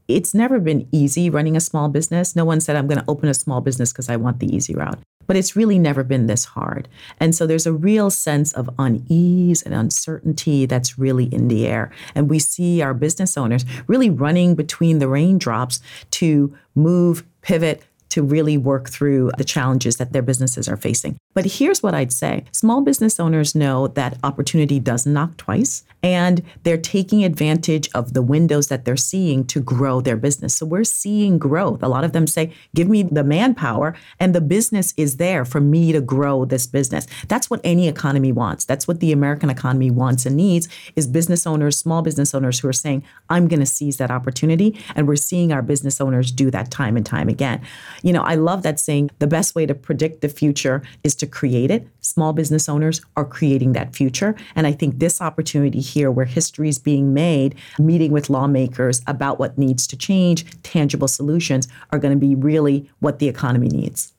It's 0.08 0.34
never 0.34 0.60
been 0.60 0.88
easy 0.92 1.30
running 1.30 1.56
a 1.56 1.62
small 1.62 1.88
business. 1.88 2.36
No 2.36 2.44
one 2.44 2.60
said, 2.60 2.76
I'm 2.76 2.88
going 2.88 3.00
to 3.00 3.06
open 3.08 3.30
a 3.30 3.34
small 3.34 3.62
business 3.62 3.94
because 3.94 4.10
I 4.10 4.18
want 4.18 4.40
the 4.40 4.54
easy 4.54 4.76
route. 4.76 5.00
But 5.28 5.36
it's 5.36 5.56
really 5.56 5.80
never 5.80 6.04
been 6.04 6.28
this 6.28 6.46
hard. 6.46 6.88
And 7.20 7.36
so 7.36 7.48
there's 7.48 7.66
a 7.66 7.74
real 7.74 8.10
sense 8.10 8.54
of 8.54 8.70
unease 8.78 9.62
and 9.62 9.74
uncertainty 9.74 10.66
that's 10.66 11.00
really 11.00 11.26
in 11.26 11.48
the 11.48 11.68
air. 11.68 11.92
And 12.16 12.30
we 12.30 12.40
see 12.40 12.82
our 12.82 12.94
business 12.94 13.38
owners 13.38 13.66
really 13.88 14.10
running 14.10 14.56
between 14.56 15.00
the 15.00 15.08
raindrops 15.08 15.80
to 16.12 16.56
move, 16.76 17.24
pivot, 17.42 17.84
to 18.14 18.22
really 18.22 18.58
work 18.58 18.90
through 18.90 19.32
the 19.40 19.44
challenges 19.44 19.98
that 19.98 20.14
their 20.14 20.22
businesses 20.22 20.70
are 20.70 20.78
facing. 20.78 21.18
But 21.34 21.46
here's 21.46 21.82
what 21.82 21.96
I'd 21.96 22.14
say 22.14 22.46
small 22.52 22.82
business 22.82 23.20
owners 23.20 23.56
know 23.56 23.88
that 23.88 24.20
opportunity 24.24 24.80
does 24.80 25.08
knock 25.08 25.36
twice, 25.38 25.84
and 26.04 26.44
they're 26.62 26.78
taking 26.78 27.24
advantage 27.24 27.90
of 27.96 28.14
the 28.14 28.22
windows 28.22 28.68
that 28.68 28.86
they're 28.86 28.96
seeing 28.96 29.46
to 29.48 29.60
grow 29.60 30.00
their 30.00 30.16
business. 30.16 30.54
So 30.54 30.68
we're 30.68 30.84
seeing 30.84 31.40
growth. 31.40 31.82
A 31.82 31.88
lot 31.88 32.04
of 32.04 32.12
them 32.12 32.28
say, 32.28 32.54
Give 32.76 32.88
me 32.88 33.02
the 33.02 33.24
manpower, 33.24 33.96
and 34.20 34.36
the 34.36 34.42
business 34.42 34.94
is 34.96 35.18
there 35.18 35.44
for 35.44 35.60
me 35.60 35.92
to 35.92 36.00
grow 36.00 36.46
this 36.46 36.68
business. 36.68 37.08
That's 37.28 37.50
what 37.50 37.62
any 37.64 37.88
economy 37.88 38.32
wants. 38.32 38.64
That's 38.64 38.88
what 38.88 39.00
the 39.00 39.12
American 39.12 39.50
economy 39.50 39.90
wants 39.90 40.28
and 40.28 40.36
needs 40.36 40.70
is 40.96 41.08
business 41.08 41.48
owners, 41.48 41.80
small 41.80 42.04
business 42.04 42.36
owners 42.36 42.60
who 42.60 42.68
are 42.68 42.74
saying, 42.74 43.04
I'm 43.32 43.48
going 43.48 43.60
to 43.60 43.66
seize 43.66 43.98
that 43.98 44.12
opportunity. 44.12 44.80
And 44.96 45.08
we're 45.08 45.16
seeing 45.16 45.52
our 45.52 45.64
business 45.64 46.00
owners 46.00 46.32
do 46.32 46.52
that 46.52 46.70
time 46.70 46.96
and 46.96 47.06
time 47.06 47.28
again. 47.28 47.62
You 48.04 48.14
know, 48.14 48.22
I 48.22 48.36
love 48.36 48.62
that 48.64 48.80
saying 48.80 49.10
the 49.20 49.28
best 49.28 49.56
way 49.56 49.66
to 49.66 49.74
predict 49.74 50.22
the 50.22 50.30
future 50.30 50.84
is 51.04 51.16
to 51.16 51.26
create 51.26 51.72
it. 51.72 51.88
Small 52.02 52.34
business 52.34 52.70
owners 52.70 53.02
are 53.16 53.26
creating 53.26 53.74
that 53.74 53.96
future. 53.96 54.36
And 54.56 54.68
I 54.68 54.74
think 54.74 55.00
this 55.00 55.22
opportunity 55.22 55.80
here, 55.80 56.12
where 56.12 56.26
history 56.26 56.70
is 56.70 56.78
being 56.78 57.14
made, 57.14 57.56
meeting 57.80 58.12
with 58.12 58.30
lawmakers 58.30 59.02
about 59.08 59.40
what 59.40 59.58
needs 59.58 59.88
to 59.88 59.98
change, 59.98 60.46
tangible 60.64 61.08
solutions, 61.08 61.68
are 61.92 62.00
going 62.00 62.14
to 62.14 62.20
be 62.20 62.36
really 62.36 62.90
what 63.00 63.20
the 63.20 63.30
economy 63.30 63.70
needs. 63.70 64.14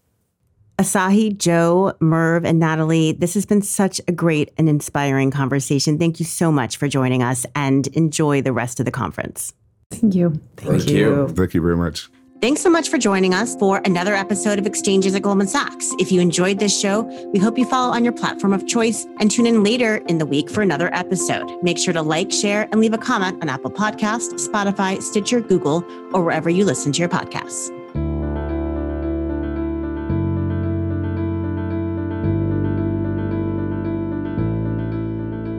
Asahi, 0.79 1.37
Joe, 1.37 1.95
Merv, 2.01 2.45
and 2.45 2.59
Natalie, 2.59 3.13
this 3.13 3.35
has 3.35 3.47
been 3.47 3.63
such 3.63 4.01
a 4.09 4.13
great 4.13 4.51
and 4.59 4.69
inspiring 4.69 5.31
conversation. 5.31 5.99
Thank 5.99 6.19
you 6.19 6.27
so 6.27 6.51
much 6.51 6.79
for 6.79 6.89
joining 6.89 7.23
us 7.23 7.47
and 7.55 7.87
enjoy 7.89 8.43
the 8.43 8.53
rest 8.53 8.81
of 8.81 8.87
the 8.87 8.91
conference. 8.91 9.53
Thank 9.93 10.15
you. 10.15 10.31
Thank, 10.57 10.81
Thank 10.81 10.91
you. 10.91 11.29
Thank 11.29 11.55
you 11.55 11.63
very 11.63 11.77
much. 11.77 12.09
Thanks 12.45 12.61
so 12.61 12.69
much 12.69 12.91
for 12.91 12.99
joining 12.99 13.33
us 13.33 13.57
for 13.57 13.81
another 13.87 14.15
episode 14.15 14.59
of 14.59 14.67
Exchanges 14.67 15.15
at 15.15 15.23
Goldman 15.23 15.47
Sachs. 15.47 15.89
If 15.99 16.13
you 16.13 16.21
enjoyed 16.21 16.59
this 16.59 16.79
show, 16.79 17.05
we 17.33 17.39
hope 17.39 17.57
you 17.57 17.65
follow 17.65 17.91
on 17.95 18.05
your 18.05 18.13
platform 18.13 18.53
of 18.53 18.67
choice 18.67 19.07
and 19.19 19.31
tune 19.31 19.47
in 19.47 19.65
later 19.65 20.03
in 20.09 20.19
the 20.19 20.27
week 20.27 20.51
for 20.51 20.61
another 20.61 20.95
episode. 20.95 21.51
Make 21.63 21.79
sure 21.79 21.95
to 21.95 22.03
like, 22.03 22.31
share, 22.31 22.69
and 22.71 22.83
leave 22.83 22.93
a 22.93 22.99
comment 22.99 23.41
on 23.41 23.49
Apple 23.49 23.71
Podcasts, 23.71 24.47
Spotify, 24.47 25.03
Stitcher, 25.03 25.41
Google, 25.41 25.83
or 26.13 26.23
wherever 26.23 26.51
you 26.51 26.67
listen 26.67 26.93
to 26.93 26.99
your 26.99 27.09
podcasts. 27.09 27.71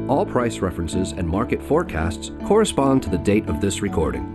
All 0.07 0.23
price 0.23 0.59
references 0.59 1.13
and 1.13 1.27
market 1.27 1.63
forecasts 1.63 2.29
correspond 2.45 3.01
to 3.01 3.09
the 3.09 3.17
date 3.17 3.49
of 3.49 3.59
this 3.59 3.81
recording. 3.81 4.34